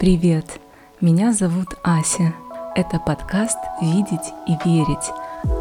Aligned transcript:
Привет! 0.00 0.46
Меня 1.02 1.30
зовут 1.34 1.76
Ася. 1.82 2.32
Это 2.74 2.98
подкаст 2.98 3.58
«Видеть 3.82 4.32
и 4.48 4.52
верить», 4.66 5.12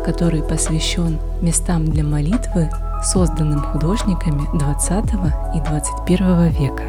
который 0.05 0.41
посвящен 0.41 1.19
местам 1.41 1.83
для 1.83 2.05
молитвы, 2.05 2.69
созданным 3.03 3.59
художниками 3.59 4.47
20 4.57 5.05
и 5.55 5.59
21 5.59 6.47
века. 6.51 6.83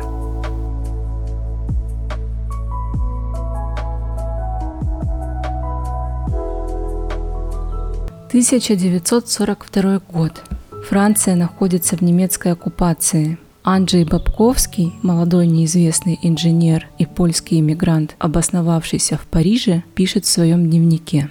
«1942 8.32 10.02
год. 10.08 10.40
Франция 10.88 11.34
находится 11.34 11.96
в 11.96 12.00
немецкой 12.02 12.52
оккупации– 12.52 13.38
Анджей 13.62 14.04
Бабковский, 14.04 14.94
молодой 15.02 15.46
неизвестный 15.46 16.18
инженер 16.22 16.86
и 16.96 17.04
польский 17.04 17.60
иммигрант, 17.60 18.16
обосновавшийся 18.18 19.18
в 19.18 19.26
Париже, 19.26 19.82
пишет 19.94 20.24
в 20.24 20.30
своем 20.30 20.70
дневнике. 20.70 21.28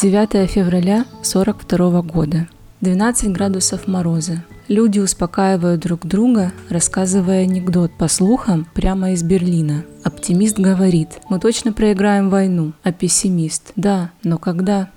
9 0.00 0.48
февраля 0.48 1.04
1942 1.22 2.02
года. 2.02 2.48
12 2.80 3.32
градусов 3.32 3.88
мороза. 3.88 4.44
Люди 4.68 5.00
успокаивают 5.00 5.80
друг 5.80 6.06
друга, 6.06 6.52
рассказывая 6.68 7.42
анекдот 7.42 7.90
по 7.98 8.06
слухам 8.06 8.68
прямо 8.74 9.10
из 9.12 9.24
Берлина. 9.24 9.84
Оптимист 10.04 10.58
говорит, 10.58 11.08
мы 11.28 11.40
точно 11.40 11.72
проиграем 11.72 12.30
войну, 12.30 12.72
а 12.84 12.92
пессимист, 12.92 13.72
да, 13.74 14.10
но 14.22 14.38
когда? 14.38 14.90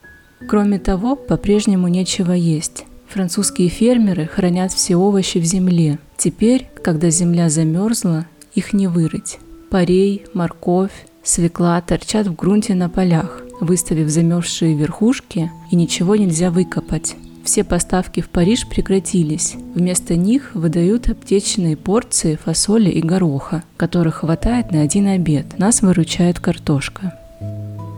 Кроме 0.48 0.78
того, 0.78 1.16
по-прежнему 1.16 1.88
нечего 1.88 2.34
есть. 2.34 2.86
Французские 3.10 3.70
фермеры 3.70 4.28
хранят 4.28 4.72
все 4.72 4.96
овощи 4.96 5.40
в 5.40 5.44
земле. 5.44 5.98
Теперь, 6.16 6.70
когда 6.84 7.10
земля 7.10 7.50
замерзла, 7.50 8.28
их 8.54 8.72
не 8.72 8.88
вырыть. 8.88 9.40
Парей, 9.72 10.26
морковь, 10.34 10.92
свекла 11.24 11.82
торчат 11.82 12.28
в 12.28 12.36
грунте 12.36 12.76
на 12.76 12.88
полях, 12.88 13.42
выставив 13.60 14.10
замерзшие 14.10 14.76
верхушки, 14.76 15.52
и 15.72 15.76
ничего 15.76 16.16
нельзя 16.16 16.52
выкопать. 16.52 17.16
Все 17.44 17.64
поставки 17.64 18.22
в 18.22 18.30
Париж 18.30 18.68
прекратились. 18.68 19.56
Вместо 19.74 20.16
них 20.16 20.52
выдают 20.54 21.10
аптечные 21.10 21.76
порции 21.78 22.36
фасоли 22.36 22.92
и 22.92 23.02
гороха, 23.02 23.64
которых 23.76 24.18
хватает 24.18 24.72
на 24.72 24.82
один 24.82 25.08
обед. 25.08 25.58
Нас 25.58 25.82
выручает 25.82 26.40
картошка. 26.40 27.18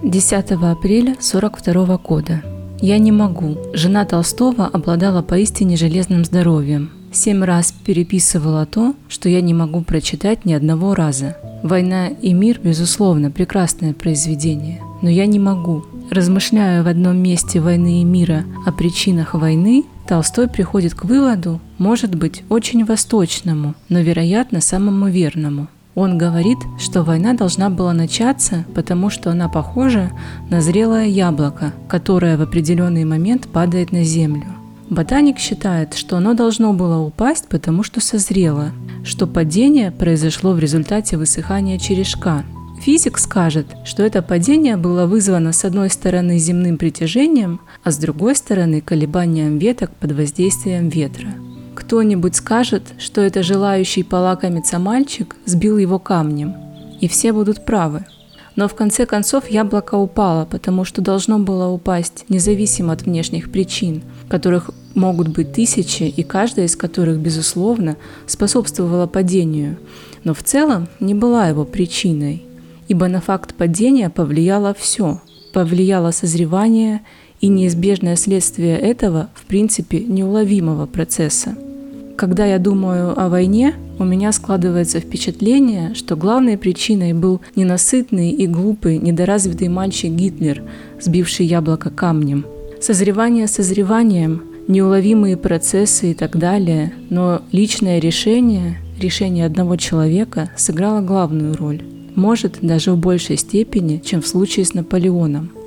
10 0.03 0.33
апреля 0.51 1.11
1942 1.11 1.97
года. 1.97 2.41
Я 2.81 2.97
не 2.97 3.11
могу. 3.11 3.57
Жена 3.73 4.05
Толстого 4.05 4.65
обладала 4.65 5.21
поистине 5.21 5.77
железным 5.77 6.25
здоровьем. 6.25 6.89
Семь 7.11 7.43
раз 7.43 7.73
переписывала 7.85 8.65
то, 8.65 8.95
что 9.07 9.29
я 9.29 9.41
не 9.41 9.53
могу 9.53 9.81
прочитать 9.81 10.45
ни 10.45 10.53
одного 10.53 10.95
раза. 10.95 11.37
«Война 11.61 12.07
и 12.07 12.33
мир»– 12.33 12.59
безусловно, 12.63 13.29
прекрасное 13.29 13.93
произведение. 13.93 14.81
Но 15.03 15.09
я 15.09 15.27
не 15.27 15.37
могу. 15.37 15.85
Размышляя 16.09 16.81
в 16.81 16.87
одном 16.87 17.17
месте 17.17 17.59
«Войны 17.59 18.01
и 18.01 18.03
мира» 18.03 18.45
о 18.65 18.71
причинах 18.71 19.35
войны, 19.35 19.83
Толстой 20.07 20.47
приходит 20.47 20.95
к 20.95 21.05
выводу, 21.05 21.61
может 21.77 22.15
быть, 22.15 22.43
очень 22.49 22.83
восточному, 22.83 23.75
но, 23.89 23.99
вероятно, 23.99 24.59
самому 24.59 25.07
верному– 25.07 25.67
он 25.95 26.17
говорит, 26.17 26.57
что 26.79 27.03
война 27.03 27.33
должна 27.33 27.69
была 27.69 27.93
начаться, 27.93 28.65
потому 28.73 29.09
что 29.09 29.31
она 29.31 29.49
похожа 29.49 30.11
на 30.49 30.61
зрелое 30.61 31.07
яблоко, 31.07 31.73
которое 31.89 32.37
в 32.37 32.41
определенный 32.41 33.03
момент 33.03 33.47
падает 33.47 33.91
на 33.91 34.03
землю. 34.03 34.45
Ботаник 34.89 35.37
считает, 35.37 35.93
что 35.93 36.17
оно 36.17 36.33
должно 36.33 36.73
было 36.73 36.99
упасть, 36.99 37.47
потому 37.47 37.83
что 37.83 38.01
созрело, 38.01 38.71
что 39.03 39.25
падение 39.25 39.91
произошло 39.91 40.53
в 40.53 40.59
результате 40.59 41.17
высыхания 41.17 41.77
черешка. 41.77 42.43
Физик 42.81 43.17
скажет, 43.17 43.67
что 43.85 44.03
это 44.03 44.21
падение 44.21 44.75
было 44.75 45.05
вызвано 45.05 45.53
с 45.53 45.63
одной 45.65 45.89
стороны 45.89 46.39
земным 46.39 46.77
притяжением, 46.77 47.61
а 47.83 47.91
с 47.91 47.97
другой 47.97 48.35
стороны 48.35 48.81
колебанием 48.81 49.59
веток 49.59 49.91
под 49.91 50.13
воздействием 50.13 50.89
ветра. 50.89 51.29
Кто-нибудь 51.75 52.35
скажет, 52.35 52.83
что 52.97 53.21
это 53.21 53.43
желающий 53.43 54.03
полакомиться 54.03 54.77
мальчик 54.79 55.35
сбил 55.45 55.77
его 55.77 55.99
камнем, 55.99 56.55
и 56.99 57.07
все 57.07 57.31
будут 57.31 57.65
правы. 57.65 58.05
Но 58.55 58.67
в 58.67 58.75
конце 58.75 59.05
концов 59.05 59.49
яблоко 59.49 59.95
упало, 59.95 60.45
потому 60.45 60.83
что 60.83 61.01
должно 61.01 61.39
было 61.39 61.69
упасть 61.69 62.25
независимо 62.27 62.91
от 62.91 63.03
внешних 63.03 63.51
причин, 63.51 64.03
которых 64.27 64.71
могут 64.93 65.29
быть 65.29 65.53
тысячи, 65.53 66.03
и 66.03 66.23
каждая 66.23 66.65
из 66.65 66.75
которых, 66.75 67.19
безусловно, 67.19 67.95
способствовала 68.27 69.07
падению, 69.07 69.77
но 70.25 70.33
в 70.33 70.43
целом 70.43 70.89
не 70.99 71.13
была 71.13 71.47
его 71.47 71.63
причиной, 71.63 72.43
ибо 72.89 73.07
на 73.07 73.21
факт 73.21 73.55
падения 73.55 74.09
повлияло 74.09 74.73
все, 74.77 75.21
повлияло 75.53 76.11
созревание 76.11 77.01
и 77.41 77.47
неизбежное 77.47 78.15
следствие 78.15 78.77
этого, 78.77 79.29
в 79.33 79.45
принципе, 79.45 79.99
неуловимого 79.99 80.85
процесса. 80.85 81.55
Когда 82.15 82.45
я 82.45 82.59
думаю 82.59 83.19
о 83.19 83.29
войне, 83.29 83.73
у 83.97 84.03
меня 84.03 84.31
складывается 84.31 84.99
впечатление, 84.99 85.95
что 85.95 86.15
главной 86.15 86.57
причиной 86.57 87.13
был 87.13 87.41
ненасытный 87.55 88.29
и 88.29 88.45
глупый, 88.45 88.99
недоразвитый 88.99 89.69
мальчик 89.69 90.11
Гитлер, 90.11 90.61
сбивший 90.99 91.47
яблоко 91.47 91.89
камнем. 91.89 92.45
Созревание 92.79 93.47
созреванием, 93.47 94.43
неуловимые 94.67 95.35
процессы 95.35 96.11
и 96.11 96.13
так 96.13 96.37
далее, 96.37 96.93
но 97.09 97.41
личное 97.51 97.99
решение, 97.99 98.77
решение 98.99 99.47
одного 99.47 99.75
человека 99.77 100.51
сыграло 100.55 101.01
главную 101.01 101.55
роль. 101.55 101.81
Может, 102.13 102.59
даже 102.61 102.91
в 102.91 102.97
большей 102.97 103.37
степени, 103.37 103.99
чем 104.03 104.21
в 104.21 104.27
случае 104.27 104.65
с 104.65 104.75
Наполеоном– 104.75 105.51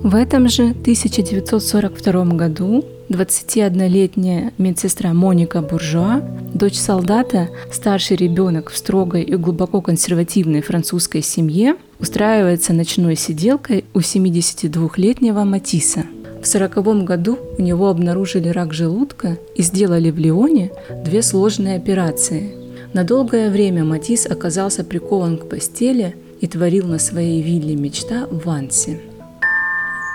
в 0.00 0.14
этом 0.14 0.48
же 0.48 0.70
1942 0.70 2.24
году 2.26 2.84
21-летняя 3.08 4.52
медсестра 4.58 5.12
Моника 5.12 5.60
Буржуа, 5.60 6.22
дочь 6.54 6.76
солдата, 6.76 7.48
старший 7.72 8.16
ребенок 8.16 8.70
в 8.70 8.76
строгой 8.76 9.22
и 9.22 9.34
глубоко 9.34 9.80
консервативной 9.80 10.60
французской 10.62 11.22
семье, 11.22 11.76
устраивается 11.98 12.72
ночной 12.72 13.16
сиделкой 13.16 13.84
у 13.92 13.98
72-летнего 13.98 15.42
Матисса. 15.44 16.04
В 16.40 16.46
1940 16.46 17.04
году 17.04 17.38
у 17.58 17.62
него 17.62 17.88
обнаружили 17.88 18.48
рак 18.48 18.72
желудка 18.72 19.36
и 19.56 19.62
сделали 19.62 20.12
в 20.12 20.18
Лионе 20.18 20.70
две 21.04 21.22
сложные 21.22 21.76
операции. 21.76 22.52
На 22.92 23.02
долгое 23.02 23.50
время 23.50 23.84
Матис 23.84 24.26
оказался 24.26 24.84
прикован 24.84 25.38
к 25.38 25.48
постели 25.48 26.14
и 26.40 26.46
творил 26.46 26.86
на 26.86 27.00
своей 27.00 27.42
вилле 27.42 27.74
мечта 27.74 28.28
в 28.30 28.46
Вансе. 28.46 29.00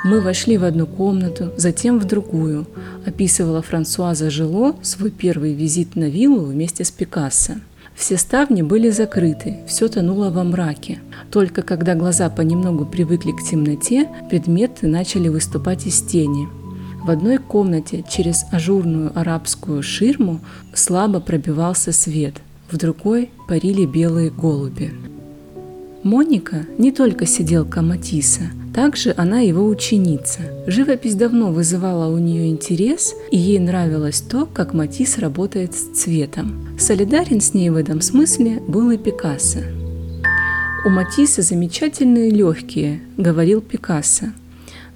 Мы 0.04 0.20
вошли 0.20 0.58
в 0.58 0.66
одну 0.66 0.86
комнату, 0.86 1.54
затем 1.56 1.98
в 1.98 2.04
другую, 2.04 2.68
описывала 3.06 3.62
Франсуаза 3.62 4.30
Жило 4.30 4.76
свой 4.82 5.12
первый 5.12 5.54
визит 5.54 5.96
на 5.96 6.10
виллу 6.10 6.42
вместе 6.42 6.84
с 6.84 6.92
Пикассо. 6.92 7.54
Все 7.96 8.18
ставни 8.18 8.64
были 8.64 8.90
закрыты, 8.90 9.60
все 9.66 9.88
тонуло 9.88 10.30
во 10.30 10.44
мраке. 10.44 11.00
Только 11.32 11.62
когда 11.62 11.96
глаза 11.96 12.30
понемногу 12.30 12.86
привыкли 12.86 13.32
к 13.32 13.44
темноте, 13.50 14.10
предметы 14.30 14.88
начали 14.88 15.30
выступать 15.30 15.88
из 15.88 16.02
тени. 16.02 16.50
В 17.06 17.10
одной 17.10 17.38
комнате 17.38 18.04
через 18.10 18.46
ажурную 18.52 19.18
арабскую 19.18 19.82
ширму 19.84 20.42
слабо 20.74 21.22
пробивался 21.22 21.94
свет, 21.94 22.36
в 22.70 22.78
другой 22.78 23.30
парили 23.48 23.86
белые 23.86 24.32
голуби. 24.32 24.92
Моника 26.04 26.66
не 26.78 26.92
только 26.92 27.26
сиделка 27.26 27.82
Матисса, 27.82 28.44
также 28.76 29.14
она 29.16 29.40
его 29.40 29.66
ученица. 29.66 30.42
Живопись 30.68 31.16
давно 31.16 31.52
вызывала 31.52 32.14
у 32.14 32.18
нее 32.18 32.50
интерес, 32.50 33.16
и 33.32 33.38
ей 33.38 33.60
нравилось 33.60 34.20
то, 34.20 34.46
как 34.46 34.74
Матисс 34.74 35.18
работает 35.18 35.74
с 35.74 36.02
цветом. 36.02 36.68
Солидарен 36.78 37.40
с 37.40 37.54
ней 37.54 37.70
в 37.70 37.78
этом 37.78 38.02
смысле 38.02 38.62
был 38.68 38.92
и 38.92 38.98
Пикассо. 38.98 39.60
«У 40.86 40.90
Матисса 40.90 41.42
замечательные 41.42 42.30
легкие»,— 42.30 43.00
говорил 43.18 43.62
Пикассо. 43.62 44.34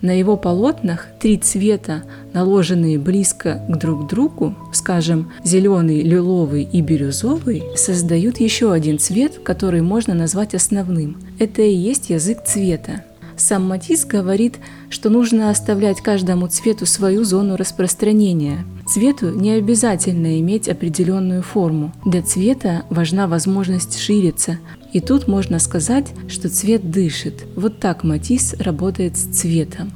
На 0.01 0.11
его 0.11 0.37
полотнах 0.37 1.07
три 1.19 1.37
цвета, 1.37 2.03
наложенные 2.33 2.99
близко 2.99 3.63
к 3.67 3.77
друг 3.77 4.07
другу, 4.07 4.55
скажем, 4.71 5.31
зеленый, 5.43 6.01
лиловый 6.01 6.63
и 6.63 6.81
бирюзовый, 6.81 7.63
создают 7.75 8.39
еще 8.39 8.71
один 8.71 8.99
цвет, 8.99 9.39
который 9.43 9.81
можно 9.81 10.13
назвать 10.13 10.53
основным. 10.53 11.17
Это 11.39 11.61
и 11.61 11.73
есть 11.73 12.09
язык 12.09 12.43
цвета. 12.45 13.03
Сам 13.37 13.67
Матис 13.67 14.03
говорит, 14.03 14.55
что 14.89 15.09
нужно 15.09 15.51
оставлять 15.51 16.01
каждому 16.01 16.47
цвету 16.47 16.87
свою 16.87 17.23
зону 17.23 17.55
распространения. 17.55 18.65
Цвету 18.87 19.29
не 19.29 19.51
обязательно 19.51 20.39
иметь 20.39 20.67
определенную 20.67 21.43
форму. 21.43 21.93
Для 22.03 22.23
цвета 22.23 22.83
важна 22.89 23.27
возможность 23.27 23.99
шириться, 23.99 24.57
и 24.93 24.99
тут 24.99 25.27
можно 25.27 25.59
сказать, 25.59 26.07
что 26.27 26.49
цвет 26.49 26.89
дышит. 26.89 27.45
Вот 27.55 27.79
так 27.79 28.03
Матис 28.03 28.53
работает 28.59 29.17
с 29.17 29.23
цветом. 29.23 29.91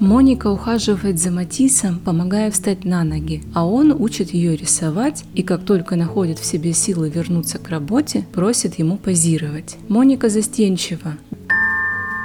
Моника 0.00 0.48
ухаживает 0.48 1.18
за 1.18 1.30
Матисом, 1.30 1.98
помогая 1.98 2.50
встать 2.50 2.84
на 2.84 3.04
ноги, 3.04 3.42
а 3.54 3.66
он 3.66 3.90
учит 3.92 4.34
ее 4.34 4.54
рисовать 4.56 5.24
и 5.34 5.42
как 5.42 5.64
только 5.64 5.96
находит 5.96 6.38
в 6.38 6.44
себе 6.44 6.72
силы 6.74 7.08
вернуться 7.08 7.58
к 7.58 7.68
работе, 7.68 8.26
просит 8.32 8.78
ему 8.78 8.98
позировать. 8.98 9.76
Моника 9.88 10.28
застенчива, 10.28 11.14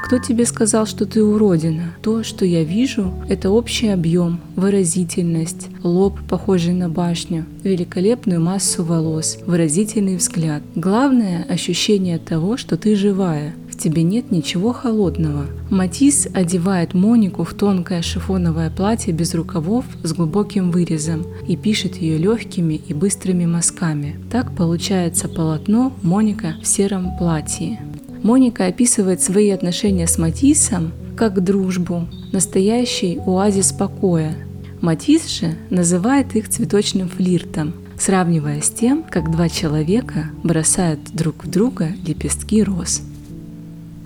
кто 0.09 0.17
тебе 0.17 0.47
сказал, 0.47 0.87
что 0.87 1.05
ты 1.05 1.23
уродина? 1.23 1.93
То, 2.01 2.23
что 2.23 2.43
я 2.43 2.63
вижу, 2.63 3.13
это 3.29 3.51
общий 3.51 3.89
объем, 3.89 4.39
выразительность, 4.55 5.67
лоб, 5.83 6.17
похожий 6.27 6.73
на 6.73 6.89
башню, 6.89 7.45
великолепную 7.63 8.41
массу 8.41 8.83
волос, 8.83 9.37
выразительный 9.45 10.15
взгляд. 10.15 10.63
Главное– 10.73 11.45
ощущение 11.49 12.17
того, 12.17 12.57
что 12.57 12.75
ты 12.75 12.95
живая, 12.95 13.53
в 13.69 13.77
тебе 13.77 14.01
нет 14.01 14.31
ничего 14.31 14.73
холодного. 14.73 15.45
Матис 15.69 16.27
одевает 16.33 16.95
Монику 16.95 17.43
в 17.43 17.53
тонкое 17.53 18.01
шифоновое 18.01 18.71
платье 18.71 19.13
без 19.13 19.35
рукавов 19.35 19.85
с 20.01 20.11
глубоким 20.13 20.71
вырезом 20.71 21.23
и 21.47 21.55
пишет 21.55 21.97
ее 21.97 22.17
легкими 22.17 22.73
и 22.73 22.95
быстрыми 22.95 23.45
мазками. 23.45 24.15
Так 24.31 24.55
получается 24.55 25.29
полотно 25.29 25.93
Моника 26.01 26.55
в 26.63 26.65
сером 26.65 27.15
платье. 27.19 27.79
Моника 28.23 28.65
описывает 28.65 29.21
свои 29.21 29.49
отношения 29.49 30.07
с 30.07 30.17
Матисом 30.17 30.91
как 31.15 31.43
дружбу, 31.43 32.07
настоящий 32.31 33.19
оазис 33.25 33.71
покоя. 33.71 34.35
Матис 34.81 35.27
же 35.27 35.55
называет 35.69 36.35
их 36.35 36.49
цветочным 36.49 37.09
флиртом, 37.09 37.73
сравнивая 37.97 38.61
с 38.61 38.69
тем, 38.69 39.03
как 39.03 39.31
два 39.31 39.49
человека 39.49 40.29
бросают 40.43 40.99
друг 41.13 41.43
в 41.43 41.49
друга 41.49 41.89
лепестки 42.05 42.63
роз. 42.63 43.01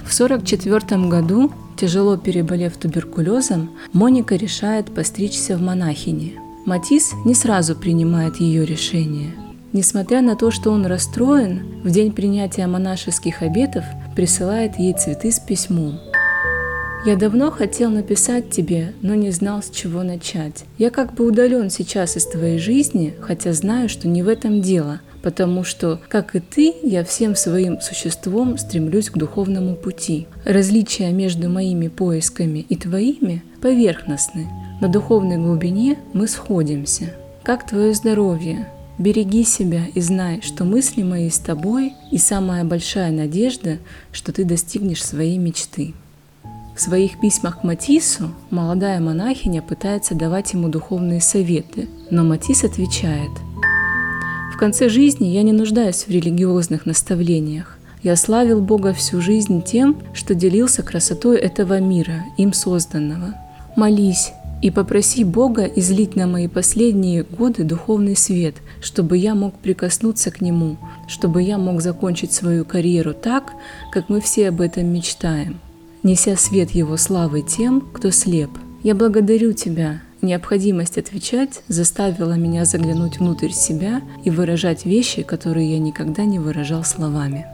В 0.04 0.14
1944 0.14 1.08
году, 1.08 1.52
тяжело 1.78 2.18
переболев 2.18 2.76
туберкулезом, 2.78 3.72
Моника 3.94 4.36
решает 4.36 4.88
постричься 4.94 5.58
в 5.58 5.62
монахини. 5.62 6.34
Матис 6.66 7.14
не 7.26 7.36
сразу 7.36 7.76
принимает 7.76 8.38
ее 8.38 8.66
решение. 8.66 9.34
Несмотря 9.74 10.22
на 10.22 10.36
то, 10.36 10.52
что 10.52 10.72
он 10.72 10.86
расстроен, 10.86 11.82
в 11.84 11.90
день 11.90 12.12
принятия 12.12 12.68
монашеских 12.68 13.42
обетов 13.42 13.84
присылает 14.16 14.78
ей 14.78 14.94
цветы 14.94 15.32
с 15.32 15.40
письмом. 15.40 16.00
Я 17.06 17.18
давно 17.18 17.52
хотел 17.52 17.90
написать 17.90 18.50
тебе, 18.50 18.94
но 19.02 19.14
не 19.14 19.32
знал, 19.32 19.62
с 19.62 19.70
чего 19.70 20.04
начать. 20.04 20.64
Я 20.78 20.90
как 20.90 21.14
бы 21.14 21.28
удален 21.28 21.70
сейчас 21.70 22.16
из 22.16 22.26
твоей 22.26 22.60
жизни, 22.60 23.14
хотя 23.20 23.52
знаю, 23.52 23.90
что 23.90 24.08
не 24.08 24.24
в 24.24 24.30
этом 24.30 24.62
дело, 24.62 25.02
потому 25.22 25.66
что, 25.66 26.00
как 26.08 26.34
и 26.34 26.40
ты, 26.40 26.74
я 26.82 27.04
всем 27.04 27.36
своим 27.36 27.82
существом 27.82 28.58
стремлюсь 28.58 29.10
к 29.10 29.18
духовному 29.18 29.76
пути. 29.76 30.28
Различия 30.46 31.12
между 31.12 31.50
моими 31.50 31.90
поисками 31.90 32.60
и 32.60 32.78
твоими 32.78 33.44
поверхностны. 33.62 34.48
На 34.80 34.88
духовной 34.88 35.38
глубине 35.38 35.98
мы 36.14 36.30
сходимся. 36.30 37.14
Как 37.44 37.68
твое 37.68 37.94
здоровье? 37.94 38.70
Береги 39.00 39.44
себя 39.44 39.86
и 39.96 40.02
знай, 40.02 40.42
что 40.42 40.66
мысли 40.66 41.02
мои 41.02 41.30
с 41.30 41.40
тобой 41.40 41.94
и 42.12 42.20
самая 42.20 42.64
большая 42.64 43.12
надежда, 43.12 43.80
что 44.12 44.32
ты 44.32 44.46
достигнешь 44.46 45.04
своей 45.04 45.38
мечты. 45.38 45.94
В 46.76 46.82
своих 46.82 47.20
письмах 47.20 47.62
к 47.62 47.64
Матису 47.64 48.32
молодая 48.52 49.00
монахиня 49.00 49.62
пытается 49.62 50.16
давать 50.16 50.54
ему 50.54 50.70
духовные 50.70 51.22
советы, 51.22 51.88
но 52.12 52.24
Матис 52.24 52.64
отвечает 52.64 53.32
«В 54.54 54.58
конце 54.58 54.90
жизни 54.90 55.28
я 55.28 55.42
не 55.42 55.54
нуждаюсь 55.54 56.04
в 56.04 56.10
религиозных 56.10 56.86
наставлениях. 56.86 57.80
Я 58.04 58.16
славил 58.16 58.62
Бога 58.62 58.94
всю 58.94 59.22
жизнь 59.22 59.64
тем, 59.64 59.98
что 60.14 60.36
делился 60.36 60.84
красотой 60.84 61.38
этого 61.38 61.80
мира, 61.80 62.26
им 62.38 62.54
созданного. 62.54 63.36
Молись, 63.76 64.34
и 64.64 64.72
попроси 64.72 65.26
Бога 65.26 65.66
излить 65.66 66.16
на 66.16 66.26
мои 66.26 66.48
последние 66.48 67.24
годы 67.24 67.66
духовный 67.66 68.16
свет, 68.16 68.56
чтобы 68.80 69.18
я 69.18 69.36
мог 69.36 69.56
прикоснуться 69.60 70.32
к 70.32 70.40
Нему, 70.40 70.78
чтобы 71.06 71.44
я 71.44 71.58
мог 71.58 71.82
закончить 71.82 72.32
свою 72.32 72.64
карьеру 72.64 73.14
так, 73.14 73.52
как 73.92 74.08
мы 74.08 74.22
все 74.22 74.48
об 74.48 74.62
этом 74.62 74.86
мечтаем, 74.86 75.60
неся 76.02 76.38
свет 76.38 76.72
Его 76.72 76.96
славы 76.96 77.42
тем, 77.42 77.82
кто 77.82 78.10
слеп. 78.10 78.52
Я 78.84 78.96
благодарю 78.96 79.52
Тебя. 79.52 80.02
Необходимость 80.22 80.98
отвечать 80.98 81.62
заставила 81.68 82.36
меня 82.36 82.64
заглянуть 82.64 83.20
внутрь 83.20 83.52
себя 83.52 84.02
и 84.24 84.30
выражать 84.30 84.86
вещи, 84.86 85.24
которые 85.24 85.74
я 85.74 85.80
никогда 85.80 86.24
не 86.24 86.40
выражал 86.40 86.86
словами. 86.86 87.46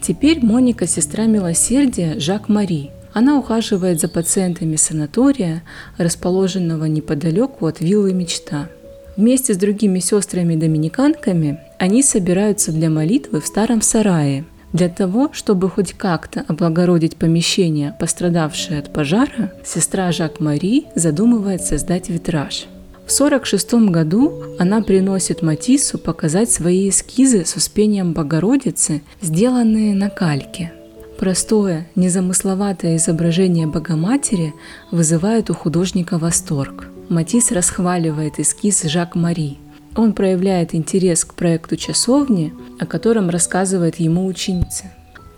Теперь 0.00 0.42
Моника– 0.42 0.86
сестра 0.86 1.26
милосердия 1.26 2.18
Жак 2.18 2.48
Мари– 2.48 2.92
она 3.12 3.38
ухаживает 3.38 4.00
за 4.00 4.08
пациентами 4.08 4.76
санатория, 4.76 5.62
расположенного 5.98 6.84
неподалеку 6.84 7.66
от 7.66 7.80
виллы 7.80 8.12
«Мечта». 8.12 8.68
Вместе 9.16 9.54
с 9.54 9.56
другими 9.56 9.98
сестрами-доминиканками 9.98 11.60
они 11.78 12.02
собираются 12.02 12.72
для 12.72 12.88
молитвы 12.88 13.40
в 13.40 13.46
старом 13.46 13.82
сарае. 13.82 14.44
Для 14.72 14.88
того, 14.88 15.30
чтобы 15.32 15.68
хоть 15.68 15.94
как-то 15.94 16.44
облагородить 16.46 17.16
помещение, 17.16 17.94
пострадавшее 17.98 18.78
от 18.78 18.92
пожара, 18.92 19.52
сестра 19.64 20.12
Жак-Мари 20.12 20.86
задумывает 20.94 21.62
создать 21.62 22.08
витраж. 22.08 22.66
В 23.06 23.12
1946 23.12 23.90
году 23.90 24.42
она 24.60 24.80
приносит 24.82 25.42
Матиссу 25.42 25.98
показать 25.98 26.50
свои 26.50 26.88
эскизы 26.88 27.44
с 27.44 27.56
успением 27.56 28.12
Богородицы, 28.12 29.02
сделанные 29.20 29.94
на 29.94 30.08
кальке– 30.08 30.72
Простое, 31.20 31.86
незамысловатое 31.96 32.96
изображение 32.96 33.66
Богоматери 33.66 34.54
вызывает 34.90 35.50
у 35.50 35.54
художника 35.54 36.16
восторг. 36.16 36.86
Матис 37.10 37.52
расхваливает 37.52 38.40
эскиз 38.40 38.84
Жак-Мари. 38.84 39.58
Он 39.94 40.14
проявляет 40.14 40.74
интерес 40.74 41.26
к 41.26 41.34
проекту 41.34 41.76
часовни, 41.76 42.54
о 42.78 42.86
котором 42.86 43.28
рассказывает 43.28 43.96
ему 43.96 44.24
ученица. 44.24 44.84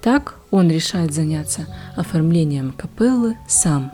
Так 0.01 0.37
он 0.53 0.71
решает 0.71 1.13
заняться 1.13 1.67
оформлением 1.97 2.73
капеллы 2.79 3.37
сам. 3.49 3.91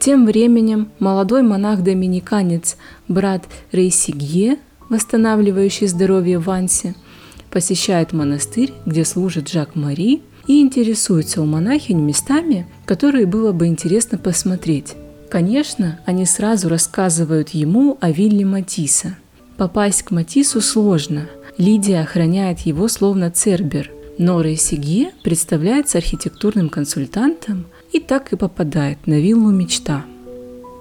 Тем 0.00 0.26
временем 0.26 0.90
молодой 0.98 1.40
монах-доминиканец, 1.40 2.76
брат 3.08 3.46
Рейсигье, 3.72 4.58
восстанавливающий 4.90 5.86
здоровье 5.86 6.38
Ванси, 6.38 6.94
посещает 7.50 8.12
монастырь, 8.12 8.74
где 8.84 9.06
служит 9.06 9.48
Жак-Мари 9.48 10.20
и 10.48 10.60
интересуются 10.60 11.40
у 11.40 11.44
монахинь 11.44 12.00
местами, 12.00 12.66
которые 12.84 13.26
было 13.26 13.52
бы 13.52 13.68
интересно 13.68 14.18
посмотреть. 14.18 14.96
Конечно, 15.30 16.00
они 16.06 16.24
сразу 16.24 16.68
рассказывают 16.68 17.50
ему 17.50 17.98
о 18.00 18.10
вилле 18.10 18.44
Матисса. 18.44 19.16
Попасть 19.58 20.02
к 20.02 20.10
Матису 20.10 20.60
сложно. 20.60 21.28
Лидия 21.58 22.00
охраняет 22.00 22.60
его 22.60 22.88
словно 22.88 23.30
цербер, 23.30 23.90
но 24.16 24.40
Рейсиге 24.40 25.10
представляется 25.22 25.98
архитектурным 25.98 26.70
консультантом 26.70 27.66
и 27.92 28.00
так 28.00 28.32
и 28.32 28.36
попадает 28.36 29.06
на 29.06 29.20
виллу 29.20 29.50
«Мечта». 29.50 30.04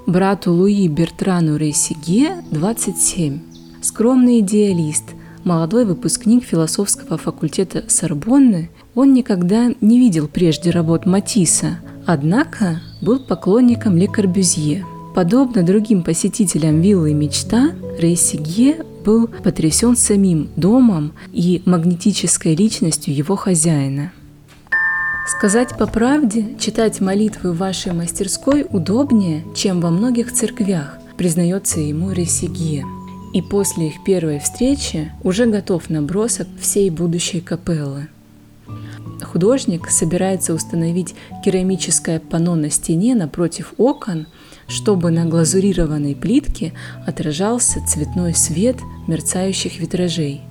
Брату 0.05 0.53
Луи 0.53 0.87
Бертрану 0.87 1.57
Рейсиге 1.57 2.37
27. 2.51 3.41
Скромный 3.81 4.39
идеалист, 4.39 5.03
молодой 5.47 5.85
выпускник 5.85 6.43
философского 6.43 7.17
факультета 7.17 7.85
Сорбонны, 7.87 8.69
он 8.93 9.13
никогда 9.13 9.71
не 9.81 9.97
видел 9.97 10.27
прежде 10.27 10.69
работ 10.69 11.05
Матисса, 11.05 11.79
однако 12.05 12.81
был 13.01 13.19
поклонником 13.19 13.97
Ле 13.97 14.07
Корбюзье. 14.07 14.85
Подобно 15.15 15.63
другим 15.63 16.03
посетителям 16.03 16.81
виллы 16.81 17.13
«Мечта», 17.13 17.71
Рейсигье 17.97 18.85
был 19.03 19.27
потрясен 19.27 19.95
самим 19.95 20.49
домом 20.55 21.13
и 21.31 21.63
магнетической 21.65 22.53
личностью 22.53 23.15
его 23.15 23.35
хозяина. 23.35 24.11
Сказать 25.27 25.77
по 25.77 25.87
правде, 25.87 26.55
читать 26.59 27.01
молитвы 27.01 27.53
в 27.53 27.57
вашей 27.57 27.93
мастерской 27.93 28.65
удобнее, 28.69 29.43
чем 29.55 29.81
во 29.81 29.89
многих 29.89 30.31
церквях, 30.31 30.99
признается 31.17 31.79
ему 31.79 32.11
Ресигье 32.11 32.85
и 33.33 33.41
после 33.41 33.87
их 33.87 34.03
первой 34.03 34.39
встречи 34.39 35.11
уже 35.23 35.45
готов 35.45 35.89
набросок 35.89 36.47
всей 36.59 36.89
будущей 36.89 37.41
капеллы. 37.41 38.07
Художник 39.21 39.89
собирается 39.89 40.53
установить 40.53 41.15
керамическое 41.43 42.19
панно 42.19 42.55
на 42.55 42.69
стене 42.69 43.15
напротив 43.15 43.73
окон, 43.77 44.27
чтобы 44.67 45.11
на 45.11 45.25
глазурированной 45.25 46.15
плитке 46.15 46.73
отражался 47.05 47.85
цветной 47.85 48.33
свет 48.33 48.77
мерцающих 49.07 49.79
витражей. 49.79 50.41